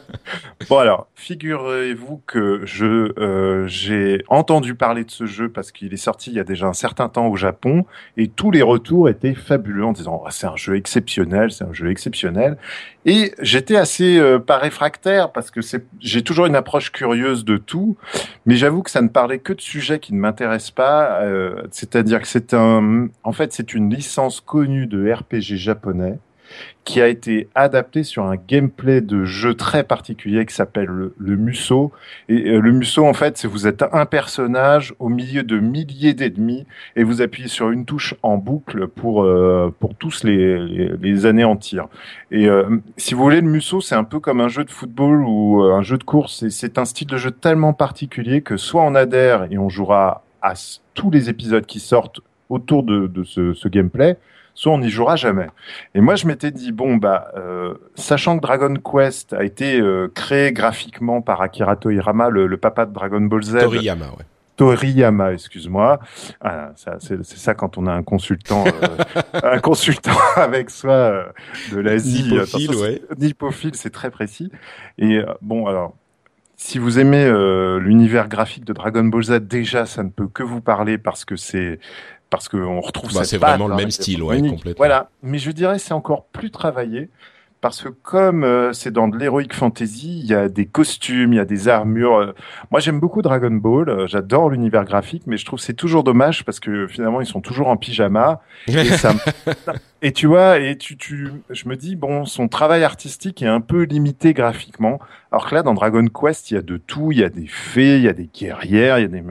bon 0.70 0.78
alors, 0.78 1.08
figurez-vous 1.16 2.22
que 2.26 2.62
je 2.66 3.14
euh, 3.20 3.68
j'ai 3.68 4.24
entendu 4.28 4.76
parler 4.76 5.04
de 5.04 5.12
ce 5.12 5.26
jeu 5.26 5.50
parce 5.50 5.72
qu'il 5.72 5.94
est 5.94 5.98
sorti 5.98 6.32
il 6.32 6.36
y 6.36 6.40
a 6.40 6.44
déjà 6.44 6.68
un 6.68 6.74
certain 6.74 7.10
temps 7.10 7.28
au 7.28 7.36
Japon 7.36 7.86
et 8.18 8.28
tous 8.28 8.52
les 8.52 8.62
retours 8.62 9.10
étaient 9.10 9.34
fabuleux 9.34 9.86
en 9.86 9.92
disant 9.92 10.22
oh, 10.24 10.28
c'est 10.30 10.48
un 10.48 10.56
jeu 10.56 10.76
exceptionnel, 10.76 11.52
c'est 11.52 11.64
un 11.64 11.74
jeu 11.74 11.90
exceptionnel. 11.90 12.58
Et 13.06 13.34
j'étais 13.42 13.78
assez 13.78 14.18
euh, 14.18 14.38
pas 14.40 14.58
réfractaire 14.58 15.32
parce 15.32 15.50
que 15.50 15.62
c'est 15.62 15.86
j'ai 16.00 16.22
toujours 16.22 16.46
une 16.46 16.56
approche 16.56 16.92
curieuse 16.92 17.46
de 17.46 17.58
tout, 17.58 17.98
mais 18.46 18.56
j'avoue 18.56 18.84
que 18.84 18.92
ça 18.92 19.02
ne 19.02 19.10
parlait 19.10 19.40
que 19.40 19.54
de 19.54 19.62
sujets 19.62 20.00
qui 20.00 20.14
ne 20.14 20.20
m'intéressent 20.20 20.72
pas. 20.72 21.22
Euh, 21.22 21.64
C'est-à-dire 21.72 22.22
que 22.22 22.28
c'est 22.28 22.54
un, 22.54 23.08
en 23.24 23.32
fait, 23.32 23.54
c'est 23.54 23.74
une 23.74 23.94
licence 23.94 24.42
connue 24.42 24.88
de 24.88 25.12
RPG 25.12 25.58
japonais 25.58 26.20
qui 26.84 27.00
a 27.00 27.08
été 27.08 27.48
adapté 27.54 28.04
sur 28.04 28.26
un 28.26 28.36
gameplay 28.36 29.02
de 29.02 29.24
jeu 29.24 29.54
très 29.54 29.84
particulier 29.84 30.46
qui 30.46 30.56
s'appelle 30.56 30.90
le, 30.90 31.36
Musso. 31.38 31.92
Et 32.28 32.50
euh, 32.50 32.60
le 32.60 32.72
Musso, 32.72 33.06
en 33.06 33.14
fait, 33.14 33.38
c'est 33.38 33.48
vous 33.48 33.68
êtes 33.68 33.84
un 33.92 34.06
personnage 34.06 34.94
au 35.00 35.10
milieu 35.10 35.44
de 35.44 35.60
milliers 35.60 36.14
d'ennemis 36.14 36.66
et 36.96 37.04
vous 37.04 37.22
appuyez 37.22 37.48
sur 37.48 37.70
une 37.70 37.86
touche 37.86 38.16
en 38.24 38.38
boucle 38.38 38.88
pour 38.88 39.24
euh, 39.24 39.74
pour 39.80 39.96
tous 39.96 40.24
les, 40.24 40.58
les, 40.60 40.92
les, 41.00 41.26
anéantir. 41.26 41.88
Et 42.32 42.48
euh, 42.48 42.78
si 42.98 43.14
vous 43.14 43.22
voulez, 43.22 43.42
le 43.42 43.50
Musso, 43.50 43.80
c'est 43.82 43.96
un 43.96 44.04
peu 44.04 44.20
comme 44.20 44.42
un 44.42 44.48
jeu 44.48 44.64
de 44.64 44.72
football 44.72 45.24
ou 45.24 45.62
un 45.62 45.84
jeu 45.84 45.98
de 45.98 46.04
course. 46.04 46.48
C'est 46.50 46.78
un 46.80 46.86
style 46.86 47.08
de 47.08 47.18
jeu 47.18 47.32
tellement 47.32 47.74
particulier 47.74 48.42
que 48.42 48.58
soit 48.58 48.82
on 48.82 48.96
adhère 48.96 49.48
et 49.52 49.58
on 49.58 49.70
jouera 49.70 50.24
à 50.42 50.54
tous 50.96 51.12
les 51.12 51.30
épisodes 51.30 51.66
qui 51.66 51.80
sortent 51.80 52.20
autour 52.50 52.84
de, 52.84 53.08
de 53.08 53.24
ce, 53.24 53.54
ce 53.54 53.68
gameplay, 53.68 54.18
soit 54.54 54.72
on 54.72 54.80
n'y 54.80 54.90
jouera 54.90 55.16
jamais. 55.16 55.48
Et 55.96 56.02
moi, 56.02 56.16
je 56.16 56.28
m'étais 56.28 56.52
dit 56.52 56.72
bon 56.72 56.98
bah, 56.98 57.32
euh, 57.38 57.74
sachant 57.96 58.38
que 58.38 58.42
Dragon 58.42 58.74
Quest 58.76 59.34
a 59.34 59.44
été 59.44 59.80
euh, 59.80 60.12
créé 60.14 60.52
graphiquement 60.52 61.22
par 61.22 61.42
Akira 61.42 61.76
Toriyama, 61.76 62.30
le, 62.30 62.48
le, 62.48 62.58
papa 62.58 62.86
de 62.86 62.94
Dragon 62.94 63.22
Ball 63.22 63.44
Z. 63.44 63.60
Toriyama, 63.60 64.06
ouais. 64.06 64.26
Toriyama, 64.62 65.34
excuse-moi. 65.34 66.00
Ah, 66.40 66.72
c'est 66.76 67.24
ça 67.26 67.56
quand 67.56 67.80
on 67.80 67.88
a 67.88 67.92
un 67.92 68.04
consultant, 68.04 68.64
euh, 68.68 69.42
un 69.44 69.60
consultant 69.60 70.12
avec 70.36 70.70
soi 70.70 70.92
euh, 70.92 71.24
de 71.72 71.80
l'Asie. 71.80 72.32
Nipophile, 72.32 72.76
ouais. 72.76 73.02
Nipophile, 73.18 73.76
c'est 73.76 73.90
très 73.90 74.12
précis. 74.12 74.52
Et 75.00 75.18
euh, 75.18 75.26
bon, 75.42 75.66
alors 75.66 75.96
si 76.58 76.78
vous 76.78 77.00
aimez 77.00 77.26
euh, 77.26 77.80
l'univers 77.80 78.28
graphique 78.28 78.64
de 78.64 78.74
Dragon 78.74 79.04
Ball 79.04 79.24
Z, 79.24 79.40
déjà, 79.40 79.88
ça 79.88 80.04
ne 80.04 80.10
peut 80.10 80.28
que 80.28 80.44
vous 80.44 80.62
parler 80.62 81.00
parce 81.00 81.26
que 81.26 81.36
c'est 81.36 81.80
parce 82.32 82.50
qu'on 82.50 82.82
retrouve 82.82 83.14
bah, 83.14 83.26
C'est 83.26 83.38
vraiment 83.38 83.68
le 83.68 83.76
même 83.76 83.92
style, 83.92 84.24
ouais, 84.24 84.40
complètement. 84.42 84.74
Voilà, 84.78 85.12
mais 85.22 85.38
je 85.38 85.52
dirais 85.52 85.78
c'est 85.78 85.94
encore 85.94 86.26
plus 86.26 86.50
travaillé 86.50 87.10
parce 87.62 87.84
que 87.84 87.90
comme 87.90 88.44
euh, 88.44 88.74
c'est 88.74 88.92
dans 88.92 89.08
de 89.08 89.18
l'heroic 89.18 89.54
fantasy, 89.54 90.20
il 90.20 90.26
y 90.26 90.34
a 90.34 90.50
des 90.50 90.66
costumes, 90.66 91.32
il 91.34 91.36
y 91.36 91.40
a 91.40 91.46
des 91.46 91.68
armures. 91.68 92.16
Euh. 92.16 92.36
Moi, 92.72 92.80
j'aime 92.80 93.00
beaucoup 93.00 93.22
Dragon 93.22 93.52
Ball, 93.52 93.88
euh, 93.88 94.08
j'adore 94.08 94.50
l'univers 94.50 94.84
graphique, 94.84 95.24
mais 95.28 95.38
je 95.38 95.46
trouve 95.46 95.60
c'est 95.60 95.76
toujours 95.76 96.04
dommage 96.04 96.44
parce 96.44 96.60
que 96.60 96.88
finalement 96.88 97.22
ils 97.22 97.28
sont 97.28 97.40
toujours 97.40 97.68
en 97.68 97.78
pyjama. 97.78 98.42
Et, 98.68 98.86
ça... 98.86 99.14
et 100.02 100.12
tu 100.12 100.26
vois, 100.26 100.60
et 100.60 100.76
tu, 100.78 100.98
tu, 100.98 101.30
je 101.50 101.70
me 101.70 101.76
dis 101.76 101.96
bon, 101.96 102.26
son 102.26 102.48
travail 102.48 102.84
artistique 102.84 103.42
est 103.44 103.48
un 103.48 103.62
peu 103.62 103.84
limité 103.84 104.34
graphiquement. 104.34 105.00
Alors 105.32 105.48
que 105.48 105.54
là, 105.54 105.62
dans 105.62 105.76
Dragon 105.76 106.06
Quest, 106.08 106.50
il 106.50 106.56
y 106.56 106.58
a 106.58 106.62
de 106.62 106.78
tout. 106.78 107.12
Il 107.12 107.20
y 107.20 107.24
a 107.24 107.30
des 107.30 107.48
fées, 107.48 107.98
il 107.98 108.04
y 108.04 108.10
a 108.10 108.14
des 108.14 108.28
guerrières, 108.34 108.98
il 108.98 109.04
y 109.04 109.06
a 109.06 109.08
des 109.08 109.24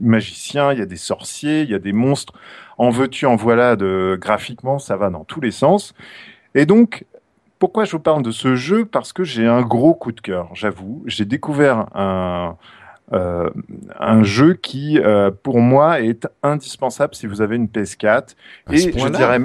magiciens, 0.00 0.72
il 0.72 0.78
y 0.80 0.82
a 0.82 0.86
des 0.86 0.96
sorciers, 0.96 1.62
il 1.62 1.70
y 1.70 1.74
a 1.74 1.78
des 1.78 1.92
monstres. 1.92 2.34
En 2.76 2.90
veux-tu, 2.90 3.26
en 3.26 3.36
voilà, 3.36 3.76
de 3.76 4.18
graphiquement, 4.20 4.78
ça 4.78 4.96
va 4.96 5.10
dans 5.10 5.24
tous 5.24 5.40
les 5.40 5.50
sens. 5.52 5.94
Et 6.54 6.66
donc, 6.66 7.04
pourquoi 7.58 7.84
je 7.84 7.92
vous 7.92 8.00
parle 8.00 8.22
de 8.22 8.30
ce 8.30 8.54
jeu? 8.54 8.84
Parce 8.84 9.12
que 9.12 9.24
j'ai 9.24 9.46
un 9.46 9.62
gros 9.62 9.94
coup 9.94 10.12
de 10.12 10.20
cœur, 10.20 10.48
j'avoue. 10.54 11.02
J'ai 11.06 11.24
découvert 11.24 11.86
un, 11.94 12.56
euh, 13.12 13.50
un 13.98 14.22
jeu 14.22 14.54
qui, 14.54 14.98
euh, 14.98 15.30
pour 15.30 15.60
moi, 15.60 16.00
est 16.00 16.28
indispensable 16.42 17.14
si 17.14 17.26
vous 17.26 17.40
avez 17.40 17.56
une 17.56 17.66
PS4. 17.66 18.34
À 18.66 18.74
et 18.74 18.78
je 18.78 19.08
dirais, 19.08 19.40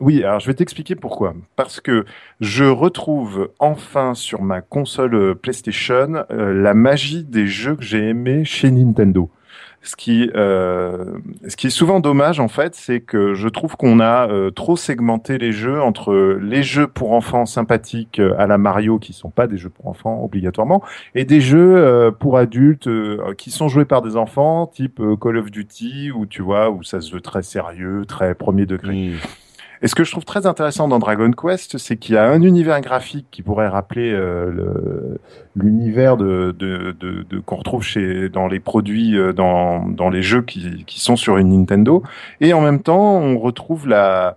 oui, 0.00 0.22
alors 0.22 0.40
je 0.40 0.46
vais 0.46 0.54
t'expliquer 0.54 0.96
pourquoi. 0.96 1.34
Parce 1.56 1.80
que 1.80 2.04
je 2.40 2.64
retrouve 2.64 3.50
enfin 3.58 4.14
sur 4.14 4.42
ma 4.42 4.60
console 4.60 5.14
euh, 5.14 5.34
PlayStation 5.34 6.24
euh, 6.30 6.52
la 6.52 6.74
magie 6.74 7.24
des 7.24 7.46
jeux 7.46 7.76
que 7.76 7.84
j'ai 7.84 8.08
aimés 8.08 8.44
chez 8.44 8.70
Nintendo. 8.70 9.30
Ce 9.84 9.96
qui, 9.96 10.30
euh, 10.34 11.04
ce 11.46 11.56
qui 11.56 11.66
est 11.66 11.70
souvent 11.70 12.00
dommage 12.00 12.40
en 12.40 12.48
fait, 12.48 12.74
c'est 12.74 13.00
que 13.00 13.34
je 13.34 13.48
trouve 13.48 13.76
qu'on 13.76 14.00
a 14.00 14.30
euh, 14.30 14.50
trop 14.50 14.78
segmenté 14.78 15.36
les 15.36 15.52
jeux 15.52 15.82
entre 15.82 16.38
les 16.40 16.62
jeux 16.62 16.86
pour 16.86 17.12
enfants 17.12 17.44
sympathiques 17.44 18.18
euh, 18.18 18.34
à 18.38 18.46
la 18.46 18.56
Mario 18.56 18.98
qui 18.98 19.12
sont 19.12 19.28
pas 19.28 19.46
des 19.46 19.58
jeux 19.58 19.68
pour 19.68 19.86
enfants 19.86 20.24
obligatoirement 20.24 20.82
et 21.14 21.26
des 21.26 21.42
jeux 21.42 21.76
euh, 21.76 22.10
pour 22.10 22.38
adultes 22.38 22.86
euh, 22.86 23.34
qui 23.36 23.50
sont 23.50 23.68
joués 23.68 23.84
par 23.84 24.00
des 24.00 24.16
enfants, 24.16 24.66
type 24.66 25.02
Call 25.20 25.36
of 25.36 25.50
Duty 25.50 26.10
où 26.12 26.24
tu 26.24 26.40
vois 26.40 26.70
où 26.70 26.82
ça 26.82 27.02
se 27.02 27.12
veut 27.12 27.20
très 27.20 27.42
sérieux, 27.42 28.06
très 28.08 28.34
premier 28.34 28.64
degré. 28.64 29.12
Et 29.84 29.86
ce 29.86 29.94
que 29.94 30.02
je 30.02 30.12
trouve 30.12 30.24
très 30.24 30.46
intéressant 30.46 30.88
dans 30.88 30.98
Dragon 30.98 31.30
Quest, 31.30 31.76
c'est 31.76 31.98
qu'il 31.98 32.14
y 32.14 32.18
a 32.18 32.26
un 32.26 32.40
univers 32.40 32.80
graphique 32.80 33.26
qui 33.30 33.42
pourrait 33.42 33.68
rappeler 33.68 34.12
euh, 34.14 35.18
l'univers 35.56 36.16
de, 36.16 36.56
de, 36.58 36.96
de, 36.98 37.26
de 37.28 37.38
qu'on 37.38 37.56
retrouve 37.56 37.82
chez 37.82 38.30
dans 38.30 38.46
les 38.46 38.60
produits, 38.60 39.18
euh, 39.18 39.34
dans, 39.34 39.86
dans 39.86 40.08
les 40.08 40.22
jeux 40.22 40.40
qui, 40.40 40.84
qui 40.86 41.00
sont 41.00 41.16
sur 41.16 41.36
une 41.36 41.50
Nintendo. 41.50 42.02
Et 42.40 42.54
en 42.54 42.62
même 42.62 42.80
temps, 42.80 43.18
on 43.18 43.38
retrouve 43.38 43.86
la 43.86 44.36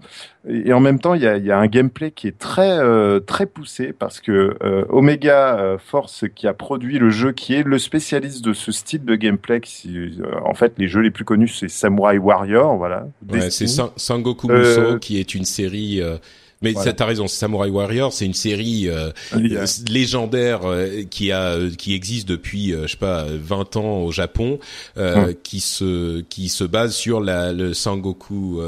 et 0.50 0.72
en 0.72 0.80
même 0.80 1.00
temps, 1.00 1.14
il 1.14 1.22
y 1.22 1.28
a, 1.28 1.38
y 1.38 1.52
a, 1.52 1.58
un 1.58 1.68
gameplay 1.68 2.12
qui 2.12 2.28
est 2.28 2.38
très 2.38 2.80
euh, 2.80 3.20
très 3.20 3.46
poussé 3.46 3.92
parce 3.92 4.22
que 4.22 4.56
euh, 4.64 4.86
Omega 4.90 5.58
euh, 5.58 5.78
Force, 5.78 6.26
qui 6.36 6.48
a 6.48 6.54
produit 6.54 7.00
le 7.00 7.10
jeu, 7.10 7.34
qui 7.34 7.54
est 7.54 7.64
le 7.64 7.78
spécialiste 7.80 8.44
de 8.46 8.54
ce 8.54 8.72
style 8.72 9.04
de 9.04 9.16
gameplay, 9.16 9.60
qui, 9.60 10.20
en 10.46 10.54
fait, 10.54 10.74
les 10.78 10.88
jeux 10.88 11.02
les 11.02 11.12
plus 11.12 11.26
connus, 11.26 11.50
c'est 11.50 11.70
Samurai 11.70 12.18
Warrior, 12.18 12.78
voilà. 12.78 13.08
Ouais, 13.30 13.50
c'est 13.50 13.68
Sangoku 13.68 14.48
Muso, 14.48 15.00
qui 15.00 15.20
est 15.20 15.36
une 15.36 15.46
série 15.46 16.02
mais 16.62 16.72
voilà. 16.72 16.94
t'as 16.94 17.06
raison, 17.06 17.28
Samurai 17.28 17.70
Warrior, 17.70 18.12
c'est 18.12 18.26
une 18.26 18.34
série 18.34 18.90
euh, 18.90 19.12
légendaire 19.90 20.62
euh, 20.66 21.04
qui 21.10 21.32
a 21.32 21.56
qui 21.78 21.94
existe 21.94 22.28
depuis 22.28 22.74
euh, 22.74 22.84
je 22.88 22.92
sais 22.92 22.98
pas 22.98 23.26
20 23.30 23.78
ans 23.78 24.00
au 24.00 24.12
Japon, 24.12 24.60
hum. 24.98 25.34
qui 25.44 25.60
se 25.60 26.22
qui 26.22 26.50
se 26.50 26.64
base 26.64 26.96
sur 26.96 27.20
la 27.20 27.54
le 27.54 27.74
Sangoku 27.74 28.60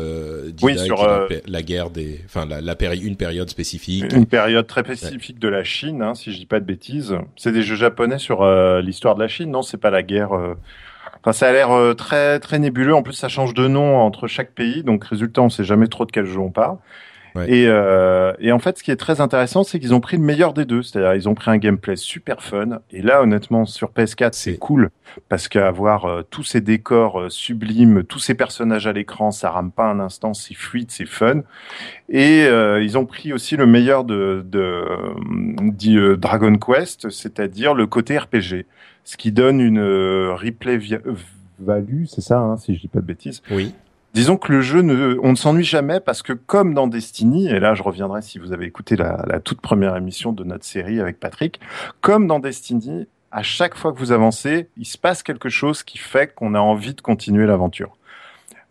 oui, 0.61 0.77
sur 0.77 1.05
la, 1.05 1.27
la, 1.47 1.61
guerre 1.63 1.89
des, 1.89 2.21
enfin 2.25 2.45
la, 2.45 2.61
la 2.61 2.75
péri 2.75 2.99
une 2.99 3.15
période 3.15 3.49
spécifique. 3.49 4.11
Une 4.13 4.27
période 4.27 4.67
très 4.67 4.83
spécifique 4.83 5.37
ouais. 5.37 5.41
de 5.41 5.47
la 5.47 5.63
Chine, 5.63 6.01
hein, 6.01 6.13
si 6.13 6.31
je 6.31 6.37
dis 6.37 6.45
pas 6.45 6.59
de 6.59 6.65
bêtises. 6.65 7.15
C'est 7.37 7.51
des 7.51 7.63
jeux 7.63 7.75
japonais 7.75 8.19
sur 8.19 8.45
l'histoire 8.81 9.15
de 9.15 9.21
la 9.21 9.27
Chine, 9.27 9.49
non 9.49 9.63
C'est 9.63 9.77
pas 9.77 9.89
la 9.89 10.03
guerre. 10.03 10.31
Enfin, 11.21 11.33
ça 11.33 11.47
a 11.47 11.51
l'air 11.51 11.69
très 11.97 12.39
très 12.39 12.59
nébuleux. 12.59 12.93
En 12.93 13.01
plus, 13.01 13.13
ça 13.13 13.29
change 13.29 13.53
de 13.53 13.67
nom 13.67 13.97
entre 13.97 14.27
chaque 14.27 14.51
pays, 14.51 14.83
donc 14.83 15.05
résultat, 15.05 15.41
on 15.41 15.49
sait 15.49 15.63
jamais 15.63 15.87
trop 15.87 16.05
de 16.05 16.11
quel 16.11 16.25
jeu 16.25 16.39
on 16.39 16.51
parle. 16.51 16.77
Ouais. 17.35 17.51
Et, 17.51 17.67
euh, 17.67 18.33
et, 18.39 18.51
en 18.51 18.59
fait, 18.59 18.77
ce 18.77 18.83
qui 18.83 18.91
est 18.91 18.95
très 18.95 19.21
intéressant, 19.21 19.63
c'est 19.63 19.79
qu'ils 19.79 19.93
ont 19.93 19.99
pris 19.99 20.17
le 20.17 20.23
meilleur 20.23 20.53
des 20.53 20.65
deux. 20.65 20.81
C'est-à-dire, 20.81 21.13
ils 21.13 21.29
ont 21.29 21.35
pris 21.35 21.51
un 21.51 21.57
gameplay 21.57 21.95
super 21.95 22.41
fun. 22.41 22.79
Et 22.91 23.01
là, 23.01 23.21
honnêtement, 23.21 23.65
sur 23.65 23.91
PS4, 23.91 24.33
c'est 24.33 24.57
cool 24.57 24.89
parce 25.27 25.47
qu'avoir 25.47 26.05
euh, 26.05 26.21
tous 26.29 26.43
ces 26.43 26.61
décors 26.61 27.19
euh, 27.19 27.29
sublimes, 27.29 28.03
tous 28.03 28.19
ces 28.19 28.35
personnages 28.35 28.87
à 28.87 28.93
l'écran, 28.93 29.31
ça 29.31 29.51
rame 29.51 29.71
pas 29.71 29.85
un 29.85 29.99
instant, 29.99 30.33
c'est 30.33 30.53
fluide, 30.53 30.91
c'est 30.91 31.07
fun. 31.07 31.41
Et 32.09 32.45
euh, 32.45 32.83
ils 32.83 32.97
ont 32.97 33.05
pris 33.05 33.33
aussi 33.33 33.55
le 33.57 33.65
meilleur 33.65 34.03
de, 34.03 34.45
de, 34.45 34.85
de 35.59 35.99
euh, 35.99 36.17
Dragon 36.17 36.55
Quest, 36.55 37.09
c'est-à-dire 37.09 37.73
le 37.73 37.87
côté 37.87 38.17
RPG, 38.17 38.65
ce 39.03 39.17
qui 39.17 39.31
donne 39.31 39.59
une 39.59 39.81
replay 39.81 40.79
value, 41.59 42.05
c'est 42.05 42.21
ça, 42.21 42.39
hein, 42.39 42.57
si 42.57 42.75
je 42.75 42.81
dis 42.81 42.87
pas 42.87 43.01
de 43.01 43.05
bêtises. 43.05 43.41
Oui. 43.51 43.73
Disons 44.13 44.37
que 44.37 44.51
le 44.51 44.61
jeu, 44.61 44.81
ne, 44.81 45.17
on 45.21 45.31
ne 45.31 45.35
s'ennuie 45.35 45.63
jamais 45.63 45.99
parce 45.99 46.23
que 46.23 46.33
comme 46.33 46.73
dans 46.73 46.87
Destiny, 46.87 47.47
et 47.47 47.59
là 47.59 47.75
je 47.75 47.83
reviendrai 47.83 48.21
si 48.21 48.39
vous 48.39 48.53
avez 48.53 48.65
écouté 48.65 48.95
la, 48.95 49.23
la, 49.27 49.39
toute 49.39 49.61
première 49.61 49.95
émission 49.95 50.31
de 50.31 50.43
notre 50.43 50.65
série 50.65 50.99
avec 50.99 51.19
Patrick, 51.19 51.59
comme 52.01 52.25
dans 52.25 52.39
Destiny, 52.39 53.07
à 53.31 53.43
chaque 53.43 53.75
fois 53.75 53.93
que 53.93 53.99
vous 53.99 54.11
avancez, 54.11 54.67
il 54.77 54.85
se 54.85 54.97
passe 54.97 55.21
quelque 55.21 55.49
chose 55.49 55.83
qui 55.83 55.99
fait 55.99 56.33
qu'on 56.33 56.55
a 56.55 56.59
envie 56.59 56.95
de 56.95 57.01
continuer 57.01 57.45
l'aventure. 57.45 57.95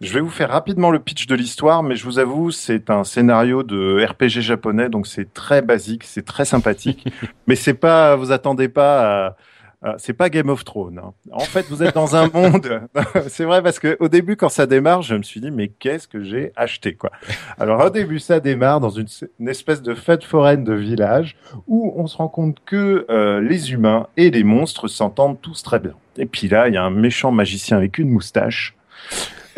Je 0.01 0.13
vais 0.15 0.21
vous 0.21 0.31
faire 0.31 0.51
rapidement 0.51 0.93
le 0.93 1.01
pitch 1.01 1.27
de 1.27 1.35
l'histoire, 1.35 1.83
mais 1.83 1.97
je 1.97 2.05
vous 2.05 2.21
avoue, 2.21 2.53
c'est 2.53 2.89
un 2.89 3.03
scénario 3.03 3.65
de 3.65 4.05
RPG 4.05 4.41
japonais, 4.43 4.89
donc 4.89 5.09
c'est 5.09 5.33
très 5.35 5.61
basique, 5.61 6.05
c'est 6.05 6.25
très 6.25 6.45
sympathique, 6.45 7.09
mais 7.49 7.57
c'est 7.57 7.75
pas, 7.75 8.15
vous 8.15 8.31
attendez 8.31 8.69
pas 8.69 9.27
à 9.27 9.37
euh, 9.85 9.95
c'est 9.99 10.13
pas 10.13 10.29
Game 10.29 10.49
of 10.49 10.65
Thrones. 10.65 10.99
Hein. 10.99 11.13
En 11.31 11.41
fait, 11.41 11.67
vous 11.69 11.83
êtes 11.85 11.95
dans 11.95 12.17
un 12.17 12.29
monde. 12.35 12.81
c'est 13.29 13.45
vrai 13.45 13.63
parce 13.63 13.79
que 13.79 13.97
au 14.01 14.09
début, 14.09 14.37
quand 14.37 14.49
ça 14.49 14.67
démarre, 14.67 15.03
je 15.03 15.15
me 15.15 15.23
suis 15.23 15.41
dit 15.41 15.51
mais 15.51 15.69
qu'est-ce 15.69 16.09
que 16.09 16.23
j'ai 16.23 16.53
acheté 16.57 16.95
quoi 16.95 17.11
Alors 17.59 17.85
au 17.85 17.91
début, 17.91 18.19
ça 18.19 18.41
démarre 18.41 18.81
dans 18.81 18.91
une, 18.91 19.07
une, 19.39 19.49
espèce 19.49 19.83
de 19.83 19.95
fête 19.95 20.25
foraine 20.25 20.65
de 20.65 20.75
village 20.75 21.37
où 21.69 21.93
on 21.97 22.07
se 22.09 22.17
rend 22.17 22.29
compte 22.29 22.59
que 22.67 23.07
euh, 23.09 23.41
les 23.41 23.73
humains 23.73 24.09
et 24.17 24.31
les 24.31 24.43
monstres 24.43 24.89
s'entendent 24.89 25.41
tous 25.41 25.63
très 25.63 25.79
bien. 25.79 25.95
Et 26.17 26.27
puis 26.27 26.49
là, 26.49 26.67
il 26.69 26.75
y 26.75 26.77
a 26.77 26.83
un 26.83 26.91
méchant 26.91 27.31
magicien 27.31 27.77
avec 27.77 27.99
une 27.99 28.11
moustache. 28.11 28.75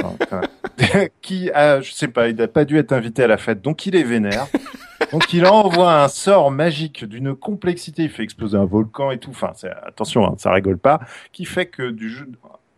qui 1.22 1.50
a, 1.50 1.80
je 1.80 1.92
sais 1.92 2.08
pas, 2.08 2.28
il 2.28 2.36
n'a 2.36 2.48
pas 2.48 2.64
dû 2.64 2.78
être 2.78 2.92
invité 2.92 3.24
à 3.24 3.26
la 3.26 3.36
fête, 3.36 3.60
donc 3.60 3.84
il 3.84 3.94
est 3.94 4.02
vénère. 4.02 4.46
Donc 5.12 5.32
il 5.32 5.44
envoie 5.46 6.02
un 6.02 6.08
sort 6.08 6.50
magique 6.50 7.04
d'une 7.04 7.34
complexité, 7.34 8.04
il 8.04 8.10
fait 8.10 8.22
exploser 8.22 8.56
un 8.56 8.64
volcan 8.64 9.10
et 9.10 9.18
tout. 9.18 9.30
Enfin, 9.30 9.52
attention, 9.84 10.24
hein, 10.24 10.34
ça 10.38 10.52
rigole 10.52 10.78
pas, 10.78 11.00
qui 11.32 11.44
fait 11.44 11.66
que 11.66 11.90
du 11.90 12.08
jeu, 12.08 12.28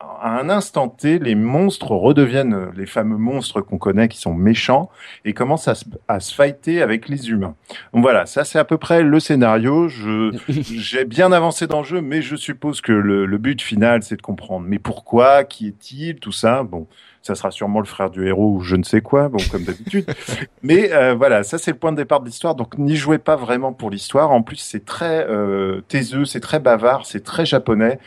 à 0.00 0.38
un 0.40 0.48
instant 0.48 0.88
T, 0.88 1.18
les 1.18 1.34
monstres 1.34 1.92
redeviennent 1.92 2.70
les 2.76 2.86
fameux 2.86 3.16
monstres 3.16 3.60
qu'on 3.60 3.78
connaît 3.78 4.08
qui 4.08 4.18
sont 4.18 4.34
méchants 4.34 4.90
et 5.24 5.32
commencent 5.32 5.68
à 5.68 5.74
se, 5.74 5.84
à 6.08 6.20
se 6.20 6.34
fighter 6.34 6.82
avec 6.82 7.08
les 7.08 7.30
humains. 7.30 7.54
Donc 7.92 8.02
voilà, 8.02 8.26
ça 8.26 8.44
c'est 8.44 8.58
à 8.58 8.64
peu 8.64 8.78
près 8.78 9.02
le 9.02 9.20
scénario. 9.20 9.88
Je 9.88 10.32
j'ai 10.48 11.04
bien 11.04 11.32
avancé 11.32 11.66
dans 11.66 11.80
le 11.80 11.84
jeu, 11.86 12.00
mais 12.00 12.22
je 12.22 12.36
suppose 12.36 12.80
que 12.80 12.92
le, 12.92 13.26
le 13.26 13.38
but 13.38 13.60
final 13.60 14.02
c'est 14.02 14.16
de 14.16 14.22
comprendre. 14.22 14.66
Mais 14.66 14.78
pourquoi, 14.78 15.44
qui 15.44 15.68
est-il, 15.68 16.16
tout 16.16 16.32
ça? 16.32 16.62
Bon, 16.62 16.86
ça 17.22 17.34
sera 17.34 17.50
sûrement 17.50 17.80
le 17.80 17.86
frère 17.86 18.10
du 18.10 18.26
héros 18.26 18.56
ou 18.56 18.60
je 18.60 18.76
ne 18.76 18.82
sais 18.82 19.00
quoi, 19.00 19.28
bon 19.28 19.38
comme 19.50 19.62
d'habitude. 19.62 20.06
Mais 20.62 20.92
euh, 20.92 21.14
voilà, 21.14 21.42
ça 21.44 21.56
c'est 21.56 21.70
le 21.70 21.78
point 21.78 21.92
de 21.92 21.96
départ 21.96 22.20
de 22.20 22.26
l'histoire. 22.26 22.54
Donc 22.54 22.76
n'y 22.78 22.96
jouez 22.96 23.18
pas 23.18 23.36
vraiment 23.36 23.72
pour 23.72 23.90
l'histoire. 23.90 24.30
En 24.30 24.42
plus 24.42 24.56
c'est 24.56 24.84
très 24.84 25.26
euh, 25.28 25.80
taiseux, 25.88 26.24
c'est 26.24 26.40
très 26.40 26.58
bavard, 26.60 27.06
c'est 27.06 27.22
très 27.24 27.46
japonais. 27.46 27.98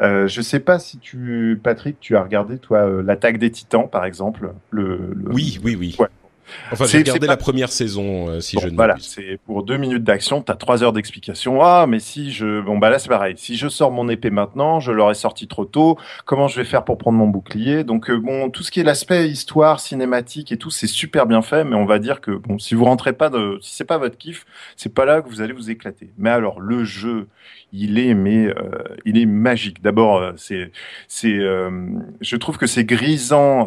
Euh, 0.00 0.26
je 0.26 0.40
sais 0.42 0.60
pas 0.60 0.78
si 0.78 0.98
tu, 0.98 1.60
Patrick, 1.62 2.00
tu 2.00 2.16
as 2.16 2.22
regardé 2.22 2.58
toi 2.58 2.78
euh, 2.78 3.02
l'attaque 3.02 3.38
des 3.38 3.50
Titans 3.50 3.88
par 3.88 4.04
exemple. 4.04 4.52
Le, 4.70 5.12
le... 5.14 5.32
Oui, 5.32 5.60
oui, 5.62 5.76
oui. 5.78 5.96
Ouais. 5.98 6.08
Enfin, 6.72 6.86
j'ai 6.86 6.98
regardé 6.98 7.26
pas... 7.26 7.32
la 7.32 7.36
première 7.36 7.70
saison, 7.70 8.28
euh, 8.28 8.40
si 8.40 8.56
bon, 8.56 8.62
je 8.62 8.68
ne 8.68 8.76
Voilà, 8.76 8.96
c'est 9.00 9.38
pour 9.46 9.62
deux 9.62 9.76
minutes 9.76 10.04
d'action, 10.04 10.42
t'as 10.42 10.54
trois 10.54 10.82
heures 10.82 10.92
d'explication. 10.92 11.62
Ah, 11.62 11.86
mais 11.86 12.00
si 12.00 12.32
je, 12.32 12.60
bon 12.60 12.78
bah 12.78 12.90
là 12.90 12.98
c'est 12.98 13.08
pareil. 13.08 13.34
Si 13.36 13.56
je 13.56 13.68
sors 13.68 13.90
mon 13.90 14.08
épée 14.08 14.30
maintenant, 14.30 14.80
je 14.80 14.92
l'aurais 14.92 15.14
sorti 15.14 15.46
trop 15.46 15.64
tôt. 15.64 15.98
Comment 16.24 16.48
je 16.48 16.56
vais 16.56 16.64
faire 16.64 16.84
pour 16.84 16.98
prendre 16.98 17.18
mon 17.18 17.28
bouclier? 17.28 17.84
Donc 17.84 18.10
euh, 18.10 18.18
bon, 18.18 18.50
tout 18.50 18.62
ce 18.62 18.70
qui 18.70 18.80
est 18.80 18.84
l'aspect 18.84 19.28
histoire, 19.28 19.80
cinématique 19.80 20.52
et 20.52 20.56
tout, 20.56 20.70
c'est 20.70 20.86
super 20.86 21.26
bien 21.26 21.42
fait. 21.42 21.64
Mais 21.64 21.76
on 21.76 21.86
va 21.86 21.98
dire 21.98 22.20
que 22.20 22.30
bon, 22.30 22.58
si 22.58 22.74
vous 22.74 22.84
rentrez 22.84 23.12
pas 23.12 23.30
de, 23.30 23.58
si 23.60 23.74
c'est 23.74 23.84
pas 23.84 23.98
votre 23.98 24.16
kiff, 24.16 24.46
c'est 24.76 24.92
pas 24.92 25.04
là 25.04 25.22
que 25.22 25.28
vous 25.28 25.40
allez 25.40 25.52
vous 25.52 25.70
éclater. 25.70 26.10
Mais 26.18 26.30
alors 26.30 26.60
le 26.60 26.84
jeu, 26.84 27.28
il 27.72 27.98
est 27.98 28.14
mais 28.14 28.46
euh, 28.46 28.54
il 29.04 29.18
est 29.18 29.26
magique. 29.26 29.82
D'abord, 29.82 30.18
euh, 30.18 30.32
c'est 30.36 30.70
c'est 31.08 31.38
euh, 31.38 31.70
je 32.20 32.36
trouve 32.36 32.56
que 32.56 32.66
c'est 32.66 32.84
grisant 32.84 33.64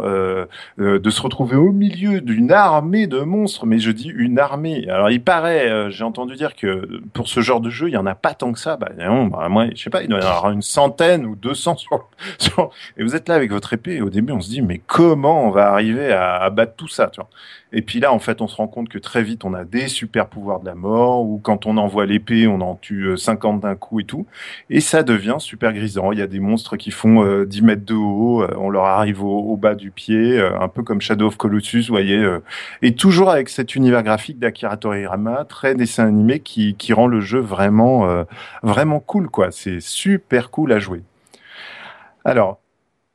de 0.77 1.09
se 1.09 1.21
retrouver 1.21 1.55
au 1.55 1.71
milieu 1.71 2.21
d'une 2.21 2.51
armée 2.77 3.07
de 3.07 3.19
monstres, 3.19 3.65
mais 3.65 3.79
je 3.79 3.91
dis 3.91 4.09
une 4.09 4.39
armée. 4.39 4.87
Alors 4.89 5.09
il 5.09 5.21
paraît, 5.23 5.91
j'ai 5.91 6.03
entendu 6.03 6.35
dire 6.35 6.55
que 6.55 7.01
pour 7.13 7.27
ce 7.27 7.39
genre 7.39 7.59
de 7.59 7.69
jeu, 7.69 7.89
il 7.89 7.93
y 7.93 7.97
en 7.97 8.05
a 8.05 8.15
pas 8.15 8.33
tant 8.33 8.53
que 8.53 8.59
ça. 8.59 8.77
Bah, 8.77 8.89
non, 8.97 9.25
bah 9.25 9.49
moi, 9.49 9.67
je 9.73 9.81
sais 9.81 9.89
pas, 9.89 10.03
il 10.03 10.09
doit 10.09 10.19
y 10.19 10.23
en 10.23 10.27
avoir 10.27 10.51
une 10.51 10.61
centaine 10.61 11.25
ou 11.25 11.35
200 11.35 11.77
sur, 11.77 12.07
sur, 12.37 12.69
et 12.97 13.03
vous 13.03 13.15
êtes 13.15 13.27
là 13.29 13.35
avec 13.35 13.51
votre 13.51 13.73
épée 13.73 13.95
et 13.95 14.01
au 14.01 14.09
début 14.09 14.33
on 14.33 14.41
se 14.41 14.49
dit 14.49 14.61
mais 14.61 14.79
comment 14.85 15.45
on 15.45 15.51
va 15.51 15.71
arriver 15.71 16.11
à, 16.11 16.35
à 16.35 16.49
battre 16.49 16.75
tout 16.75 16.87
ça, 16.87 17.07
tu 17.07 17.19
vois? 17.19 17.29
Et 17.77 17.83
puis 17.83 17.99
là, 17.99 18.11
en 18.11 18.17
fait, 18.17 18.41
on 18.41 18.47
se 18.47 18.55
rend 18.55 18.67
compte 18.67 18.89
que 18.89 18.97
très 18.97 19.21
vite, 19.21 19.45
on 19.45 19.53
a 19.53 19.63
des 19.63 19.87
super 19.87 20.29
pouvoirs 20.29 20.61
de 20.61 20.65
la 20.65 20.73
mort, 20.73 21.23
ou 21.23 21.37
quand 21.37 21.67
on 21.67 21.77
envoie 21.77 22.07
l'épée, 22.07 22.47
on 22.47 22.59
en 22.61 22.73
tue 22.73 23.15
50 23.15 23.59
d'un 23.59 23.75
coup 23.75 23.99
et 23.99 24.03
tout. 24.03 24.25
Et 24.71 24.79
ça 24.79 25.03
devient 25.03 25.35
super 25.37 25.73
grisant. 25.73 26.11
Il 26.11 26.17
y 26.17 26.23
a 26.23 26.27
des 26.27 26.39
monstres 26.39 26.75
qui 26.75 26.89
font 26.89 27.23
euh, 27.23 27.45
10 27.45 27.61
mètres 27.61 27.85
de 27.85 27.93
haut, 27.93 28.41
euh, 28.41 28.47
on 28.57 28.71
leur 28.71 28.85
arrive 28.85 29.23
au, 29.23 29.55
bas 29.57 29.75
du 29.75 29.91
pied, 29.91 30.39
euh, 30.39 30.59
un 30.59 30.69
peu 30.69 30.81
comme 30.81 31.01
Shadow 31.01 31.27
of 31.27 31.37
Colossus, 31.37 31.81
vous 31.81 31.93
voyez. 31.93 32.17
Euh. 32.17 32.39
et 32.81 32.95
toujours 32.95 33.29
avec 33.29 33.47
cet 33.47 33.75
univers 33.75 34.01
graphique 34.01 34.39
d'Akira 34.39 34.75
Toriyama, 34.77 35.45
très 35.45 35.75
dessin 35.75 36.07
animé, 36.07 36.39
qui, 36.39 36.73
qui 36.73 36.93
rend 36.93 37.05
le 37.05 37.19
jeu 37.19 37.39
vraiment, 37.39 38.09
euh, 38.09 38.23
vraiment 38.63 38.99
cool, 38.99 39.29
quoi. 39.29 39.51
C'est 39.51 39.81
super 39.81 40.49
cool 40.49 40.71
à 40.71 40.79
jouer. 40.79 41.03
Alors, 42.25 42.59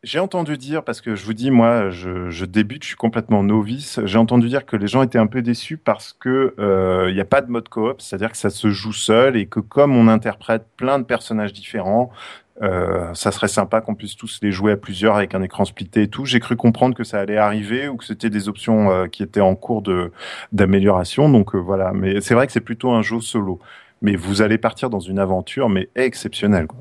j'ai 0.02 0.18
entendu 0.18 0.56
dire, 0.56 0.82
parce 0.82 1.00
que 1.00 1.14
je 1.14 1.24
vous 1.24 1.32
dis, 1.32 1.50
moi, 1.50 1.90
je, 1.90 2.30
je 2.30 2.44
débute, 2.44 2.82
je 2.82 2.88
suis 2.88 2.96
complètement 2.96 3.42
novice, 3.42 4.00
j'ai 4.04 4.18
entendu 4.18 4.48
dire 4.48 4.66
que 4.66 4.76
les 4.76 4.86
gens 4.88 5.02
étaient 5.02 5.18
un 5.18 5.26
peu 5.26 5.42
déçus 5.42 5.76
parce 5.76 6.12
que 6.12 6.54
il 6.58 6.64
euh, 6.64 7.12
n'y 7.12 7.20
a 7.20 7.24
pas 7.24 7.40
de 7.40 7.50
mode 7.50 7.68
coop, 7.68 8.00
c'est-à-dire 8.00 8.32
que 8.32 8.36
ça 8.36 8.50
se 8.50 8.70
joue 8.70 8.92
seul 8.92 9.36
et 9.36 9.46
que 9.46 9.60
comme 9.60 9.96
on 9.96 10.08
interprète 10.08 10.66
plein 10.76 10.98
de 10.98 11.04
personnages 11.04 11.52
différents, 11.52 12.10
euh, 12.60 13.12
ça 13.14 13.32
serait 13.32 13.48
sympa 13.48 13.80
qu'on 13.80 13.94
puisse 13.94 14.14
tous 14.14 14.38
les 14.42 14.52
jouer 14.52 14.72
à 14.72 14.76
plusieurs 14.76 15.16
avec 15.16 15.34
un 15.34 15.42
écran 15.42 15.64
splitté 15.64 16.02
et 16.02 16.08
tout. 16.08 16.26
J'ai 16.26 16.38
cru 16.38 16.56
comprendre 16.56 16.94
que 16.94 17.02
ça 17.02 17.18
allait 17.18 17.38
arriver 17.38 17.88
ou 17.88 17.96
que 17.96 18.04
c'était 18.04 18.30
des 18.30 18.48
options 18.48 18.90
euh, 18.90 19.06
qui 19.08 19.22
étaient 19.22 19.40
en 19.40 19.54
cours 19.54 19.82
de 19.82 20.12
d'amélioration. 20.52 21.28
Donc 21.28 21.54
euh, 21.54 21.58
voilà, 21.58 21.92
mais 21.92 22.20
c'est 22.20 22.34
vrai 22.34 22.46
que 22.46 22.52
c'est 22.52 22.60
plutôt 22.60 22.90
un 22.90 23.02
jeu 23.02 23.20
solo. 23.20 23.58
Mais 24.02 24.16
vous 24.16 24.42
allez 24.42 24.58
partir 24.58 24.90
dans 24.90 25.00
une 25.00 25.18
aventure 25.18 25.68
mais 25.68 25.88
exceptionnelle. 25.94 26.66
Quoi. 26.66 26.80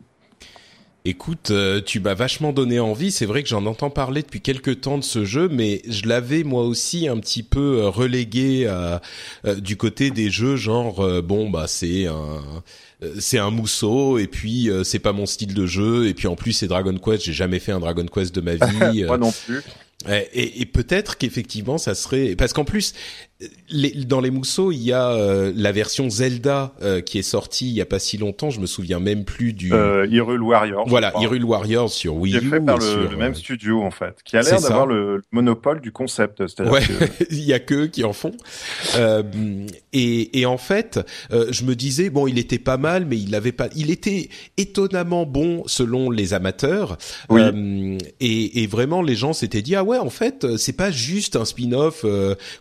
Écoute, 1.03 1.49
euh, 1.49 1.81
tu 1.83 1.99
m'as 1.99 2.13
vachement 2.13 2.53
donné 2.53 2.79
envie. 2.79 3.11
C'est 3.11 3.25
vrai 3.25 3.41
que 3.41 3.49
j'en 3.49 3.65
entends 3.65 3.89
parler 3.89 4.21
depuis 4.21 4.39
quelques 4.39 4.81
temps 4.81 4.99
de 4.99 5.03
ce 5.03 5.25
jeu, 5.25 5.49
mais 5.51 5.81
je 5.87 6.07
l'avais 6.07 6.43
moi 6.43 6.63
aussi 6.63 7.07
un 7.07 7.17
petit 7.17 7.41
peu 7.41 7.79
euh, 7.79 7.89
relégué 7.89 8.67
à, 8.67 9.01
euh, 9.45 9.55
du 9.55 9.77
côté 9.77 10.11
des 10.11 10.29
jeux 10.29 10.57
genre 10.57 10.99
euh, 10.99 11.23
bon 11.23 11.49
bah 11.49 11.65
c'est 11.67 12.05
un 12.05 12.43
c'est 13.19 13.39
un 13.39 13.49
mousseau 13.49 14.19
et 14.19 14.27
puis 14.27 14.69
euh, 14.69 14.83
c'est 14.83 14.99
pas 14.99 15.11
mon 15.11 15.25
style 15.25 15.55
de 15.55 15.65
jeu 15.65 16.07
et 16.07 16.13
puis 16.13 16.27
en 16.27 16.35
plus 16.35 16.53
c'est 16.53 16.67
Dragon 16.67 16.95
Quest. 16.95 17.23
J'ai 17.25 17.33
jamais 17.33 17.57
fait 17.57 17.71
un 17.71 17.79
Dragon 17.79 18.05
Quest 18.05 18.35
de 18.35 18.41
ma 18.41 18.53
vie. 18.91 19.03
moi 19.05 19.17
non 19.17 19.31
plus. 19.31 19.63
Et, 20.09 20.61
et 20.61 20.65
peut-être 20.65 21.17
qu'effectivement, 21.17 21.77
ça 21.77 21.93
serait 21.93 22.35
parce 22.35 22.53
qu'en 22.53 22.65
plus, 22.65 22.93
dans 24.05 24.21
les 24.21 24.31
mousseaux, 24.31 24.71
il 24.71 24.83
y 24.83 24.91
a 24.91 25.09
euh, 25.11 25.51
la 25.55 25.71
version 25.71 26.09
Zelda 26.09 26.73
euh, 26.81 27.01
qui 27.01 27.17
est 27.17 27.23
sortie 27.23 27.67
il 27.69 27.73
y 27.73 27.81
a 27.81 27.85
pas 27.85 27.99
si 27.99 28.17
longtemps. 28.17 28.49
Je 28.49 28.59
me 28.59 28.65
souviens 28.65 28.99
même 28.99 29.23
plus 29.23 29.53
du. 29.53 29.73
Euh, 29.73 30.05
Hyrule 30.07 30.41
Warriors. 30.41 30.87
Voilà, 30.87 31.13
Hyrule 31.19 31.43
Warriors 31.43 31.89
sur 31.89 32.15
Wii 32.15 32.37
U. 32.37 32.49
Fait 32.49 32.59
par 32.59 32.77
le, 32.77 33.15
même 33.17 33.33
studio 33.33 33.81
en 33.81 33.91
fait, 33.91 34.17
qui 34.23 34.37
a 34.37 34.41
l'air 34.41 34.61
d'avoir 34.61 34.85
le, 34.85 35.21
monopole 35.31 35.81
du 35.81 35.91
concept. 35.91 36.43
Ouais, 36.59 36.81
il 37.29 37.41
y 37.41 37.53
a 37.53 37.59
que 37.59 37.85
qui 37.85 38.03
en 38.03 38.13
font. 38.13 38.33
et, 39.93 40.39
et 40.39 40.45
en 40.45 40.57
fait, 40.57 40.99
je 41.31 41.63
me 41.63 41.75
disais 41.75 42.09
bon, 42.09 42.27
il 42.27 42.37
était 42.37 42.59
pas 42.59 42.77
mal, 42.77 43.05
mais 43.05 43.17
il 43.17 43.33
avait 43.35 43.51
pas. 43.51 43.69
Il 43.75 43.89
était 43.89 44.29
étonnamment 44.57 45.25
bon 45.25 45.63
selon 45.65 46.09
les 46.09 46.33
amateurs. 46.33 46.97
Oui. 47.29 47.41
et, 48.19 48.63
et 48.63 48.67
vraiment, 48.67 49.01
les 49.01 49.15
gens 49.15 49.33
s'étaient 49.33 49.61
dit 49.61 49.75
ah 49.75 49.83
ouais, 49.83 49.97
en 49.97 50.09
fait, 50.09 50.57
c'est 50.57 50.75
pas 50.75 50.91
juste 50.91 51.35
un 51.35 51.45
spin-off 51.45 52.05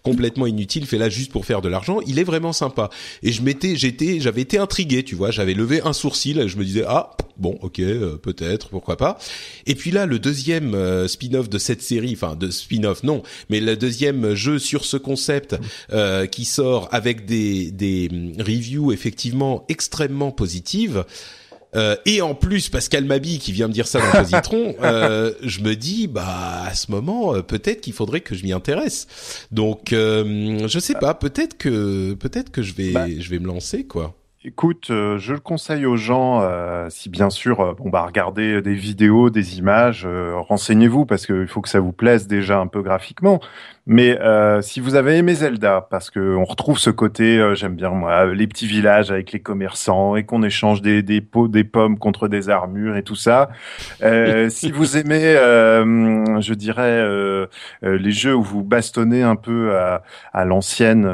complètement 0.03 0.47
inutile 0.47 0.70
fait 0.87 0.99
là 0.99 1.09
juste 1.09 1.33
pour 1.33 1.45
faire 1.45 1.63
de 1.63 1.69
l'argent. 1.69 2.01
Il 2.07 2.19
est 2.19 2.25
vraiment 2.25 2.53
sympa. 2.53 2.91
Et 3.23 3.33
je 3.33 3.43
m'étais, 3.43 3.77
j'étais, 3.77 4.21
j'avais 4.21 4.43
été 4.43 4.59
intrigué, 4.59 5.03
tu 5.03 5.15
vois. 5.15 5.31
J'avais 5.31 5.55
levé 5.55 5.81
un 5.83 5.93
sourcil. 5.93 6.47
Je 6.47 6.57
me 6.57 6.65
disais 6.65 6.85
ah 6.87 7.17
bon, 7.41 7.59
ok, 7.63 7.81
euh, 7.81 8.17
peut-être, 8.17 8.69
pourquoi 8.69 8.97
pas. 8.97 9.19
Et 9.67 9.75
puis 9.75 9.91
là, 9.91 10.07
le 10.07 10.19
deuxième 10.19 10.75
euh, 10.75 11.09
spin-off 11.09 11.49
de 11.49 11.59
cette 11.59 11.83
série, 11.83 12.13
enfin 12.13 12.37
de 12.37 12.51
spin-off 12.51 13.03
non, 13.03 13.23
mais 13.49 13.61
le 13.61 13.77
deuxième 13.77 14.35
jeu 14.35 14.59
sur 14.59 14.85
ce 14.85 14.97
concept 14.97 15.57
euh, 15.93 16.27
qui 16.27 16.45
sort 16.45 16.89
avec 16.93 17.25
des 17.25 17.71
des 17.71 18.09
hum, 18.13 18.33
reviews 18.39 18.93
effectivement 18.93 19.65
extrêmement 19.69 20.31
positives. 20.31 21.05
Euh, 21.77 21.97
et 22.05 22.21
en 22.21 22.35
plus 22.35 22.69
Pascal 22.69 23.05
Mabi 23.05 23.39
qui 23.39 23.53
vient 23.53 23.69
me 23.69 23.73
dire 23.73 23.87
ça 23.87 24.01
dans 24.01 24.11
Positron, 24.11 24.75
euh, 24.83 25.33
je 25.43 25.61
me 25.61 25.75
dis 25.75 26.09
bah 26.09 26.63
à 26.67 26.75
ce 26.75 26.91
moment 26.91 27.35
euh, 27.35 27.43
peut-être 27.43 27.81
qu'il 27.81 27.93
faudrait 27.93 28.21
que 28.21 28.35
je 28.35 28.43
m'y 28.45 28.53
intéresse. 28.53 29.47
Donc 29.53 29.93
euh, 29.93 30.67
je 30.67 30.79
sais 30.79 30.95
pas, 30.95 31.15
peut-être 31.15 31.57
que 31.57 32.15
peut-être 32.15 32.51
que 32.51 32.63
je 32.63 32.75
vais 32.75 32.93
bah. 32.93 33.07
je 33.09 33.31
vais 33.31 33.39
me 33.39 33.47
lancer 33.47 33.87
quoi. 33.87 34.15
Écoute, 34.43 34.87
je 34.89 35.33
le 35.35 35.39
conseille 35.39 35.85
aux 35.85 35.99
gens, 35.99 36.43
si 36.89 37.11
bien 37.11 37.29
sûr, 37.29 37.77
bon 37.77 37.91
bah 37.91 38.07
regardez 38.07 38.63
des 38.63 38.73
vidéos, 38.73 39.29
des 39.29 39.59
images, 39.59 40.09
renseignez-vous 40.49 41.05
parce 41.05 41.27
qu'il 41.27 41.47
faut 41.47 41.61
que 41.61 41.69
ça 41.69 41.79
vous 41.79 41.93
plaise 41.93 42.27
déjà 42.27 42.59
un 42.59 42.67
peu 42.67 42.81
graphiquement. 42.81 43.41
Mais 43.93 44.21
euh, 44.21 44.63
si 44.63 44.79
vous 44.79 44.95
avez 44.95 45.17
aimé 45.17 45.35
Zelda, 45.35 45.89
parce 45.91 46.11
que 46.11 46.37
on 46.37 46.45
retrouve 46.45 46.79
ce 46.79 46.91
côté, 46.91 47.39
euh, 47.39 47.57
j'aime 47.57 47.75
bien 47.75 47.91
moi, 47.91 48.25
les 48.27 48.47
petits 48.47 48.69
villages 48.69 49.11
avec 49.11 49.33
les 49.33 49.41
commerçants 49.41 50.15
et 50.15 50.23
qu'on 50.23 50.45
échange 50.45 50.81
des, 50.81 51.03
des 51.03 51.21
pots, 51.21 51.49
des 51.49 51.65
pommes 51.65 51.99
contre 51.99 52.29
des 52.29 52.51
armures 52.51 52.97
et 52.97 53.03
tout 53.03 53.17
ça. 53.17 53.51
Euh, 54.05 54.49
si 54.49 54.71
vous 54.71 54.97
aimez, 54.97 55.35
euh, 55.35 56.41
je 56.41 56.55
dirais, 56.55 56.83
euh, 56.85 57.49
les 57.83 58.13
jeux 58.13 58.33
où 58.33 58.45
vous 58.45 58.63
bastonnez 58.63 59.25
un 59.25 59.35
peu 59.35 59.77
à, 59.77 60.05
à 60.33 60.45
l'ancienne, 60.45 61.11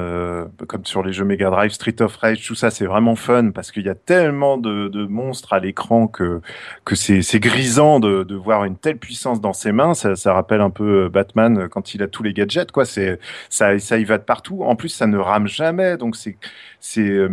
comme 0.69 0.85
sur 0.85 1.03
les 1.03 1.15
jeux 1.15 1.25
Mega 1.25 1.49
Drive, 1.49 1.71
Street 1.71 2.03
of 2.03 2.15
Rage, 2.17 2.47
tout 2.47 2.55
ça, 2.55 2.69
c'est 2.69 2.85
vraiment 2.85 3.17
fun 3.17 3.53
parce 3.53 3.73
qu'il 3.73 3.87
y 3.87 3.89
a 3.89 3.95
tellement 3.95 4.59
de, 4.59 4.89
de 4.89 5.07
monstres 5.07 5.55
à 5.55 5.61
l'écran 5.61 6.09
que 6.09 6.43
que 6.85 6.95
c'est 6.95 7.41
grisant 7.41 8.01
de, 8.01 8.23
de 8.23 8.35
voir 8.35 8.65
une 8.65 8.77
telle 8.77 8.99
puissance 8.99 9.41
dans 9.41 9.55
ses 9.55 9.73
mains. 9.73 9.95
Ça, 9.95 10.15
ça 10.15 10.35
rappelle 10.35 10.61
un 10.61 10.69
peu 10.69 11.09
Batman 11.09 11.69
quand 11.71 11.95
il 11.95 12.03
a 12.03 12.07
tous 12.07 12.23
les 12.23 12.35
gadgets 12.35 12.66
quoi. 12.73 12.85
C'est 12.85 13.19
ça, 13.49 13.79
ça 13.79 13.99
y 13.99 14.05
va 14.05 14.19
de 14.19 14.25
partout. 14.25 14.63
En 14.65 14.77
plus, 14.77 14.89
ça 14.89 15.07
ne 15.07 15.19
rame 15.19 15.47
jamais, 15.47 15.97
donc 15.97 16.17
c'est 16.17 16.37
c'est 16.87 17.01
euh, 17.01 17.29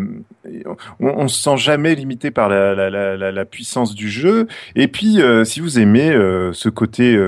on, 0.99 1.27
se 1.27 1.39
sent 1.39 1.57
jamais 1.57 1.93
limité 1.93 2.31
par 2.31 2.49
la, 2.49 2.73
la, 2.73 2.89
la, 2.89 3.31
la 3.31 3.45
puissance 3.45 3.93
du 3.93 4.09
jeu. 4.09 4.47
Et 4.75 4.87
puis, 4.87 5.21
euh, 5.21 5.43
si 5.43 5.59
vous 5.59 5.79
aimez 5.79 6.09
euh, 6.09 6.53
ce 6.53 6.69
côté 6.69 7.19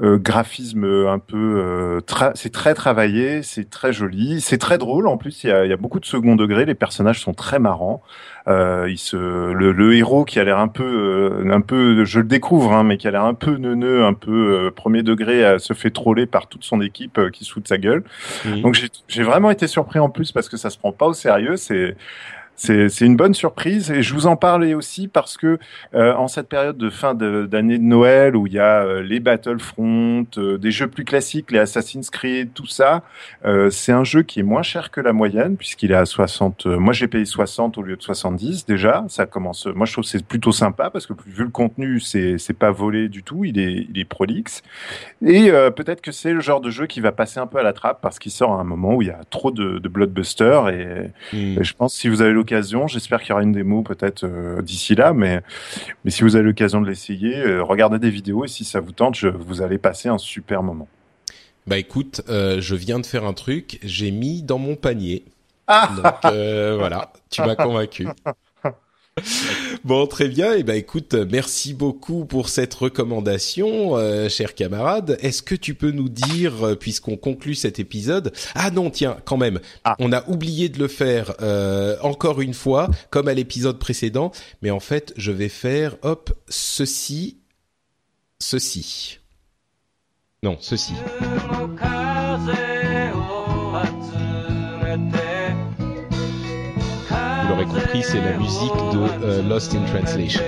graphisme 0.00 0.84
un 0.84 1.18
peu, 1.18 2.00
c'est 2.34 2.52
très 2.52 2.74
travaillé, 2.74 3.42
c'est 3.42 3.68
très 3.68 3.92
joli, 3.92 4.40
c'est 4.40 4.58
très 4.58 4.78
drôle. 4.78 5.06
En 5.06 5.18
plus, 5.18 5.44
il 5.44 5.50
y 5.50 5.52
a, 5.52 5.66
y 5.66 5.72
a, 5.72 5.76
beaucoup 5.76 6.00
de 6.00 6.06
second 6.06 6.36
degré. 6.36 6.64
Les 6.64 6.74
personnages 6.74 7.20
sont 7.20 7.34
très 7.34 7.58
marrants. 7.58 8.02
Euh, 8.48 8.86
il 8.88 8.98
se, 8.98 9.16
le, 9.16 9.72
le, 9.72 9.94
héros 9.94 10.24
qui 10.24 10.40
a 10.40 10.44
l'air 10.44 10.58
un 10.58 10.68
peu, 10.68 10.84
euh, 10.84 11.52
un 11.52 11.60
peu, 11.60 12.04
je 12.04 12.20
le 12.20 12.26
découvre, 12.26 12.72
hein, 12.72 12.84
mais 12.84 12.96
qui 12.96 13.06
a 13.06 13.10
l'air 13.10 13.24
un 13.24 13.34
peu 13.34 13.56
neuneux, 13.56 14.04
un 14.04 14.14
peu 14.14 14.66
euh, 14.66 14.70
premier 14.70 15.02
degré, 15.02 15.58
se 15.58 15.74
fait 15.74 15.90
troller 15.90 16.26
par 16.26 16.46
toute 16.46 16.64
son 16.64 16.80
équipe 16.80 17.20
qui 17.32 17.44
se 17.44 17.52
fout 17.52 17.62
de 17.62 17.68
sa 17.68 17.78
gueule. 17.78 18.02
Donc 18.62 18.80
j'ai 19.08 19.22
vraiment 19.22 19.50
été 19.50 19.66
surpris 19.66 19.98
en 19.98 20.08
plus 20.08 20.32
parce 20.32 20.48
que 20.48 20.56
ça 20.56 20.70
se 20.70 20.78
prend 20.78 20.92
pas 20.92 21.06
au 21.06 21.12
sérieux. 21.12 21.56
C'est 21.56 21.96
c'est 22.60 23.06
une 23.06 23.16
bonne 23.16 23.32
surprise 23.32 23.90
et 23.90 24.02
je 24.02 24.12
vous 24.12 24.26
en 24.26 24.36
parlais 24.36 24.74
aussi 24.74 25.08
parce 25.08 25.38
que 25.38 25.58
euh, 25.94 26.14
en 26.14 26.28
cette 26.28 26.46
période 26.48 26.76
de 26.76 26.90
fin 26.90 27.14
d'année 27.14 27.78
de, 27.78 27.82
Noël 27.82 28.36
où 28.36 28.46
il 28.46 28.52
y 28.52 28.58
a 28.58 28.82
euh, 28.82 29.02
les 29.02 29.18
Battlefront, 29.18 30.26
euh, 30.36 30.58
des 30.58 30.70
jeux 30.70 30.86
plus 30.86 31.06
classiques, 31.06 31.50
les 31.52 31.58
Assassin's 31.58 32.10
Creed, 32.10 32.52
tout 32.52 32.66
ça, 32.66 33.02
c'est 33.70 33.92
un 33.92 34.04
jeu 34.04 34.22
qui 34.22 34.40
est 34.40 34.42
moins 34.42 34.62
cher 34.62 34.90
que 34.90 35.00
la 35.00 35.14
moyenne 35.14 35.56
puisqu'il 35.56 35.92
est 35.92 35.96
à 35.96 36.04
60. 36.04 36.66
moi 36.66 36.92
j'ai 36.92 37.08
payé 37.08 37.24
60 37.24 37.78
au 37.78 37.82
lieu 37.82 37.96
de 37.96 38.02
70 38.02 38.66
déjà. 38.66 39.04
Ça 39.08 39.24
commence. 39.24 39.66
Moi 39.66 39.86
je 39.86 39.92
trouve 39.92 40.04
c'est 40.04 40.24
plutôt 40.24 40.52
sympa 40.52 40.90
parce 40.90 41.06
que 41.06 41.14
vu 41.26 41.44
le 41.44 41.50
contenu 41.50 41.98
c'est 42.00 42.36
c'est 42.36 42.58
pas 42.58 42.70
volé 42.70 43.08
du 43.08 43.22
tout, 43.22 43.44
il 43.44 43.58
est 43.58 43.86
il 43.88 43.98
est 43.98 44.04
prolixe 44.04 44.62
et 45.24 45.50
peut-être 45.76 46.02
que 46.02 46.12
c'est 46.12 46.32
le 46.32 46.40
genre 46.40 46.60
de 46.60 46.70
jeu 46.70 46.86
qui 46.86 47.00
va 47.00 47.12
passer 47.12 47.40
un 47.40 47.46
peu 47.46 47.58
à 47.58 47.62
la 47.62 47.72
trappe 47.72 48.00
parce 48.02 48.18
qu'il 48.18 48.32
sort 48.32 48.52
à 48.52 48.60
un 48.60 48.64
moment 48.64 48.94
où 48.94 49.02
il 49.02 49.08
y 49.08 49.12
a 49.12 49.20
trop 49.30 49.50
de, 49.50 49.78
de 49.78 49.88
blockbusters 49.88 50.68
et, 50.68 51.10
hmm. 51.32 51.60
et 51.60 51.64
je 51.64 51.74
pense 51.74 51.94
si 51.94 52.08
vous 52.08 52.20
avez 52.20 52.32
l'occasion 52.32 52.49
J'espère 52.86 53.20
qu'il 53.20 53.30
y 53.30 53.32
aura 53.32 53.42
une 53.42 53.52
démo 53.52 53.82
peut-être 53.82 54.24
euh, 54.24 54.62
d'ici 54.62 54.94
là, 54.94 55.12
mais 55.12 55.42
mais 56.04 56.10
si 56.10 56.22
vous 56.22 56.36
avez 56.36 56.44
l'occasion 56.44 56.80
de 56.80 56.88
l'essayer, 56.88 57.36
euh, 57.38 57.62
regardez 57.62 57.98
des 57.98 58.10
vidéos 58.10 58.44
et 58.44 58.48
si 58.48 58.64
ça 58.64 58.80
vous 58.80 58.92
tente, 58.92 59.14
je, 59.14 59.28
vous 59.28 59.62
allez 59.62 59.78
passer 59.78 60.08
un 60.08 60.18
super 60.18 60.62
moment. 60.62 60.88
Bah 61.66 61.78
écoute, 61.78 62.22
euh, 62.28 62.60
je 62.60 62.74
viens 62.74 62.98
de 62.98 63.06
faire 63.06 63.24
un 63.24 63.32
truc, 63.32 63.78
j'ai 63.82 64.10
mis 64.10 64.42
dans 64.42 64.58
mon 64.58 64.76
panier. 64.76 65.24
Ah 65.66 65.90
Donc 65.94 66.78
voilà, 66.78 67.12
tu 67.30 67.42
m'as 67.42 67.54
convaincu. 67.54 68.08
bon, 69.84 70.06
très 70.06 70.28
bien. 70.28 70.54
Et 70.54 70.60
eh 70.60 70.62
ben, 70.62 70.74
écoute, 70.74 71.14
merci 71.14 71.74
beaucoup 71.74 72.24
pour 72.24 72.48
cette 72.48 72.74
recommandation, 72.74 73.96
euh, 73.96 74.28
cher 74.28 74.54
camarade. 74.54 75.18
Est-ce 75.20 75.42
que 75.42 75.54
tu 75.54 75.74
peux 75.74 75.90
nous 75.90 76.08
dire, 76.08 76.64
euh, 76.64 76.74
puisqu'on 76.74 77.16
conclut 77.16 77.54
cet 77.54 77.78
épisode, 77.78 78.32
ah 78.54 78.70
non, 78.70 78.90
tiens, 78.90 79.16
quand 79.24 79.36
même, 79.36 79.60
ah. 79.84 79.96
on 79.98 80.12
a 80.12 80.28
oublié 80.28 80.68
de 80.68 80.78
le 80.78 80.88
faire 80.88 81.34
euh, 81.40 81.96
encore 82.02 82.40
une 82.40 82.54
fois, 82.54 82.90
comme 83.10 83.28
à 83.28 83.34
l'épisode 83.34 83.78
précédent. 83.78 84.32
Mais 84.62 84.70
en 84.70 84.80
fait, 84.80 85.12
je 85.16 85.32
vais 85.32 85.48
faire, 85.48 85.96
hop, 86.02 86.32
ceci, 86.48 87.38
ceci. 88.38 89.18
Non, 90.42 90.56
ceci. 90.60 90.94
Compris, 97.64 98.02
c'est 98.02 98.20
la 98.20 98.36
musique 98.36 98.74
de 98.92 99.24
euh, 99.24 99.42
Lost 99.42 99.74
in 99.74 99.84
Translation. 99.84 100.42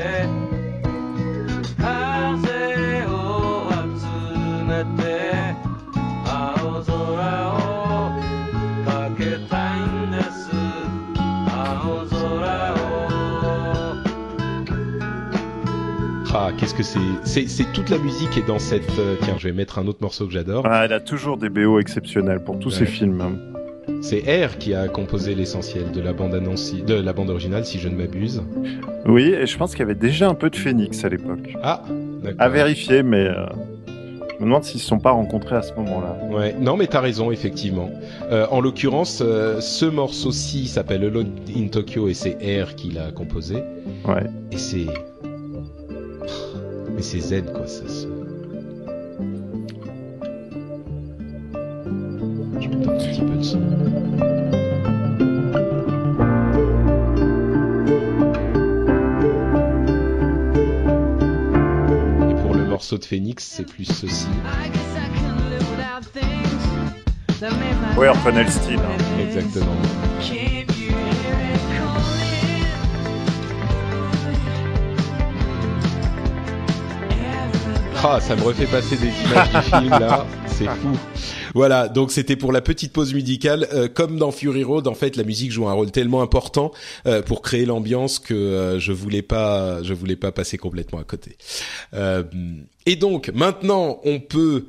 Ah, 16.34 16.50
qu'est-ce 16.56 16.74
que 16.74 16.82
c'est? 16.82 17.46
C'est 17.46 17.72
toute 17.72 17.90
la 17.90 17.98
musique 17.98 18.38
est 18.38 18.46
dans 18.46 18.58
cette. 18.58 18.98
Euh, 18.98 19.16
tiens, 19.20 19.36
je 19.38 19.48
vais 19.48 19.52
mettre 19.52 19.78
un 19.78 19.86
autre 19.86 19.98
morceau 20.00 20.26
que 20.26 20.32
j'adore. 20.32 20.66
Ah, 20.66 20.86
elle 20.86 20.92
a 20.94 21.00
toujours 21.00 21.36
des 21.36 21.50
BO 21.50 21.78
exceptionnels 21.78 22.42
pour 22.42 22.58
tous 22.58 22.70
ses 22.70 22.86
films. 22.86 23.51
C'est 24.02 24.46
R 24.46 24.58
qui 24.58 24.74
a 24.74 24.88
composé 24.88 25.36
l'essentiel 25.36 25.92
de 25.92 26.00
la 26.00 26.12
bande 26.12 26.34
annonce, 26.34 26.74
de 26.74 26.94
la 26.94 27.12
bande 27.12 27.30
originale, 27.30 27.64
si 27.64 27.78
je 27.78 27.88
ne 27.88 27.94
m'abuse. 27.94 28.42
Oui, 29.06 29.28
et 29.28 29.46
je 29.46 29.56
pense 29.56 29.70
qu'il 29.70 29.78
y 29.78 29.82
avait 29.82 29.94
déjà 29.94 30.28
un 30.28 30.34
peu 30.34 30.50
de 30.50 30.56
Phoenix 30.56 31.04
à 31.04 31.08
l'époque. 31.08 31.54
Ah, 31.62 31.84
d'accord. 32.22 32.42
À 32.42 32.48
vérifier, 32.48 33.04
mais 33.04 33.28
euh, 33.28 33.46
je 33.86 34.34
me 34.40 34.40
demande 34.40 34.64
s'ils 34.64 34.78
ne 34.78 34.80
se 34.82 34.88
sont 34.88 34.98
pas 34.98 35.12
rencontrés 35.12 35.54
à 35.54 35.62
ce 35.62 35.72
moment-là. 35.74 36.18
Ouais, 36.30 36.52
non, 36.60 36.76
mais 36.76 36.88
t'as 36.88 37.00
raison, 37.00 37.30
effectivement. 37.30 37.90
Euh, 38.30 38.44
en 38.50 38.60
l'occurrence, 38.60 39.22
euh, 39.24 39.60
ce 39.60 39.86
morceau-ci 39.86 40.66
s'appelle 40.66 41.04
Alone 41.04 41.30
in 41.56 41.68
Tokyo 41.68 42.08
et 42.08 42.14
c'est 42.14 42.36
R 42.62 42.74
qui 42.74 42.90
l'a 42.90 43.12
composé. 43.12 43.62
Ouais. 44.04 44.26
Et 44.50 44.58
c'est, 44.58 44.86
mais 46.94 47.02
c'est 47.02 47.20
Z 47.20 47.52
quoi, 47.52 47.68
ça. 47.68 47.88
Se... 47.88 48.21
petit 53.22 53.30
peu 53.30 53.36
de 53.36 53.42
son. 53.42 53.58
Et 62.30 62.34
pour 62.42 62.54
le 62.54 62.66
morceau 62.66 62.98
de 62.98 63.04
Phoenix, 63.04 63.44
c'est 63.44 63.64
plus 63.66 63.84
ceci. 63.84 64.28
Oui, 67.96 68.06
on 68.08 68.30
le 68.30 68.46
style. 68.48 68.78
Hein. 68.78 69.20
Exactement. 69.20 69.76
Ah, 78.04 78.18
ça 78.20 78.34
me 78.34 78.42
refait 78.42 78.66
passer 78.66 78.96
des 78.96 79.12
images 79.24 79.50
du 79.52 79.60
film 79.62 79.90
là. 79.90 80.26
c'est 80.48 80.66
fou. 80.66 80.98
Voilà, 81.54 81.88
donc 81.88 82.12
c'était 82.12 82.36
pour 82.36 82.52
la 82.52 82.60
petite 82.60 82.92
pause 82.92 83.14
musicale. 83.14 83.68
Euh, 83.72 83.88
comme 83.88 84.18
dans 84.18 84.30
Fury 84.30 84.64
Road, 84.64 84.86
en 84.86 84.94
fait, 84.94 85.16
la 85.16 85.24
musique 85.24 85.52
joue 85.52 85.68
un 85.68 85.72
rôle 85.72 85.90
tellement 85.90 86.22
important 86.22 86.72
euh, 87.06 87.22
pour 87.22 87.42
créer 87.42 87.64
l'ambiance 87.64 88.18
que 88.18 88.34
euh, 88.34 88.78
je 88.78 88.92
voulais 88.92 89.22
pas, 89.22 89.82
je 89.82 89.94
voulais 89.94 90.16
pas 90.16 90.32
passer 90.32 90.58
complètement 90.58 90.98
à 90.98 91.04
côté. 91.04 91.36
et 92.86 92.96
donc 92.96 93.30
maintenant, 93.34 94.00
on 94.04 94.20
peut 94.20 94.66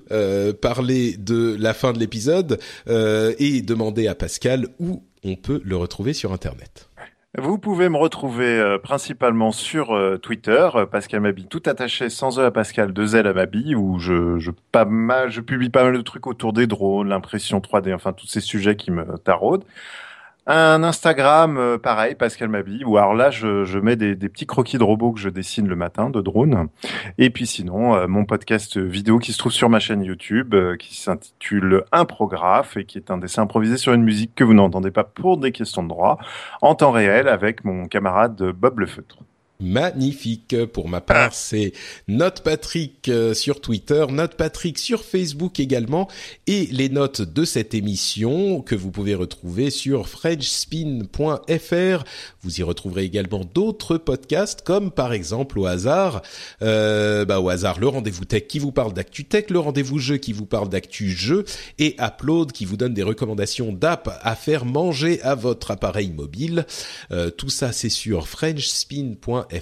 parler 0.61 1.15
de 1.17 1.55
la 1.59 1.73
fin 1.73 1.93
de 1.93 1.99
l'épisode 1.99 2.59
et 2.87 3.61
demander 3.61 4.07
à 4.07 4.15
Pascal 4.15 4.67
où 4.79 5.03
on 5.23 5.35
peut 5.35 5.61
le 5.63 5.77
retrouver 5.77 6.13
sur 6.13 6.33
Internet. 6.33 6.89
Vous 7.35 7.57
pouvez 7.57 7.89
me 7.89 7.97
retrouver 7.97 8.59
euh, 8.59 8.77
principalement 8.77 9.51
sur 9.51 9.95
euh, 9.95 10.17
Twitter, 10.17 10.69
euh, 10.75 10.85
Pascal 10.85 11.21
Mabi, 11.21 11.47
tout 11.47 11.63
attaché 11.65 12.09
sans 12.11 12.37
E 12.37 12.45
à 12.45 12.51
Pascal, 12.51 12.93
deux 12.93 13.15
L 13.15 13.25
à 13.25 13.33
Mabi, 13.33 13.73
où 13.73 13.97
je, 13.97 14.37
je, 14.37 14.51
publie 14.51 15.71
pas 15.71 15.83
mal 15.83 15.97
de 15.97 16.01
trucs 16.01 16.27
autour 16.27 16.53
des 16.53 16.67
drones, 16.67 17.09
l'impression 17.09 17.57
3D, 17.57 17.91
enfin 17.95 18.13
tous 18.13 18.27
ces 18.27 18.39
sujets 18.39 18.75
qui 18.75 18.91
me 18.91 19.17
taraudent. 19.17 19.65
Un 20.45 20.83
Instagram, 20.83 21.57
euh, 21.57 21.77
pareil, 21.77 22.15
Pascal 22.15 22.49
Mabi, 22.49 22.83
où 22.83 22.97
alors 22.97 23.13
là, 23.13 23.31
je, 23.31 23.79
mets 23.79 23.95
des, 23.95 24.15
petits 24.15 24.45
croquis 24.45 24.77
de 24.77 24.83
robots 24.83 25.13
que 25.13 25.19
je 25.21 25.29
dessine 25.29 25.69
le 25.69 25.77
matin, 25.77 26.09
de 26.09 26.19
drones. 26.19 26.67
Et 27.17 27.29
puis 27.29 27.47
sinon, 27.47 27.95
euh, 27.95 28.07
mon 28.07 28.25
podcast 28.25 28.77
vidéo 28.77 29.19
qui 29.19 29.31
se 29.31 29.37
trouve 29.37 29.53
sur 29.53 29.69
ma 29.69 29.79
chaîne 29.79 30.03
YouTube, 30.03 30.53
euh, 30.53 30.75
qui 30.75 30.97
s'intitule 30.97 31.85
Imprographe 31.93 32.75
et 32.75 32.83
qui 32.83 32.97
est 32.97 33.09
un 33.09 33.17
dessin 33.17 33.43
improvisé 33.43 33.77
sur 33.77 33.93
une 33.93 34.03
musique 34.03 34.35
que 34.35 34.43
vous 34.43 34.53
n'entendez 34.53 34.91
pas 34.91 35.05
pour 35.05 35.37
des 35.37 35.53
questions 35.53 35.81
de 35.81 35.87
droit, 35.87 36.17
en 36.61 36.75
temps 36.75 36.91
réel 36.91 37.29
avec 37.29 37.63
mon 37.63 37.85
camarade 37.85 38.35
Bob 38.51 38.79
Le 38.79 38.85
Feutre 38.85 39.19
magnifique. 39.63 40.55
Pour 40.73 40.89
ma 40.89 41.01
part, 41.01 41.29
ah. 41.31 41.33
c'est 41.33 41.73
Note 42.07 42.41
Patrick 42.41 43.09
euh, 43.09 43.33
sur 43.33 43.61
Twitter, 43.61 44.05
Note 44.09 44.35
Patrick 44.35 44.77
sur 44.77 45.03
Facebook 45.03 45.59
également, 45.59 46.09
et 46.47 46.67
les 46.71 46.89
notes 46.89 47.21
de 47.21 47.45
cette 47.45 47.73
émission 47.73 48.61
que 48.61 48.75
vous 48.75 48.91
pouvez 48.91 49.15
retrouver 49.15 49.69
sur 49.69 50.09
frenchspin.fr. 50.09 52.03
Vous 52.41 52.59
y 52.59 52.63
retrouverez 52.63 53.03
également 53.03 53.45
d'autres 53.53 53.97
podcasts, 53.97 54.61
comme 54.61 54.91
par 54.91 55.13
exemple 55.13 55.59
au 55.59 55.65
hasard, 55.65 56.21
euh, 56.61 57.25
bah 57.25 57.39
au 57.39 57.49
hasard 57.49 57.79
le 57.79 57.87
rendez-vous 57.87 58.25
tech 58.25 58.47
qui 58.47 58.59
vous 58.59 58.71
parle 58.71 58.93
d'actu 58.93 59.25
tech, 59.25 59.45
le 59.49 59.59
rendez-vous 59.59 59.99
jeu 59.99 60.17
qui 60.17 60.33
vous 60.33 60.45
parle 60.45 60.69
d'actu 60.69 61.09
jeu, 61.09 61.45
et 61.79 61.95
Upload 61.99 62.51
qui 62.51 62.65
vous 62.65 62.77
donne 62.77 62.93
des 62.93 63.03
recommandations 63.03 63.71
d'app 63.71 64.19
à 64.21 64.35
faire 64.35 64.65
manger 64.65 65.21
à 65.21 65.35
votre 65.35 65.71
appareil 65.71 66.11
mobile. 66.11 66.65
Euh, 67.11 67.29
tout 67.29 67.49
ça, 67.49 67.71
c'est 67.71 67.89
sur 67.89 68.27
frenchspin.fr 68.27 69.52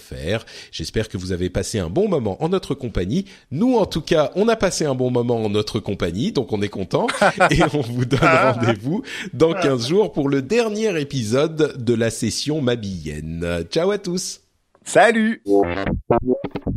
J'espère 0.72 1.10
que 1.10 1.18
vous 1.18 1.32
avez 1.32 1.50
passé 1.50 1.80
un 1.80 1.90
bon 1.90 2.08
moment 2.08 2.42
en 2.44 2.50
notre 2.50 2.76
compagnie. 2.76 3.26
Nous, 3.52 3.76
en 3.76 3.86
tout 3.86 4.02
cas, 4.02 4.32
on 4.36 4.48
a 4.48 4.56
passé 4.56 4.86
un 4.86 4.96
bon 4.96 5.12
moment 5.12 5.44
en 5.44 5.50
notre 5.50 5.80
compagnie, 5.80 6.32
donc 6.32 6.54
on 6.54 6.62
est 6.62 6.70
content. 6.70 7.08
et 7.52 7.64
on 7.74 7.82
vous 7.82 8.06
donne 8.06 8.20
rendez-vous 8.20 9.04
dans 9.34 9.54
15 9.54 9.88
jours 9.88 10.12
pour 10.12 10.30
le 10.30 10.42
dernier 10.42 11.00
épisode 11.00 11.84
de 11.84 11.94
la 11.94 12.10
session 12.10 12.62
Mabillenne. 12.62 13.66
Ciao 13.70 13.92
à 13.92 13.98
tous 13.98 14.42
Salut 14.84 15.44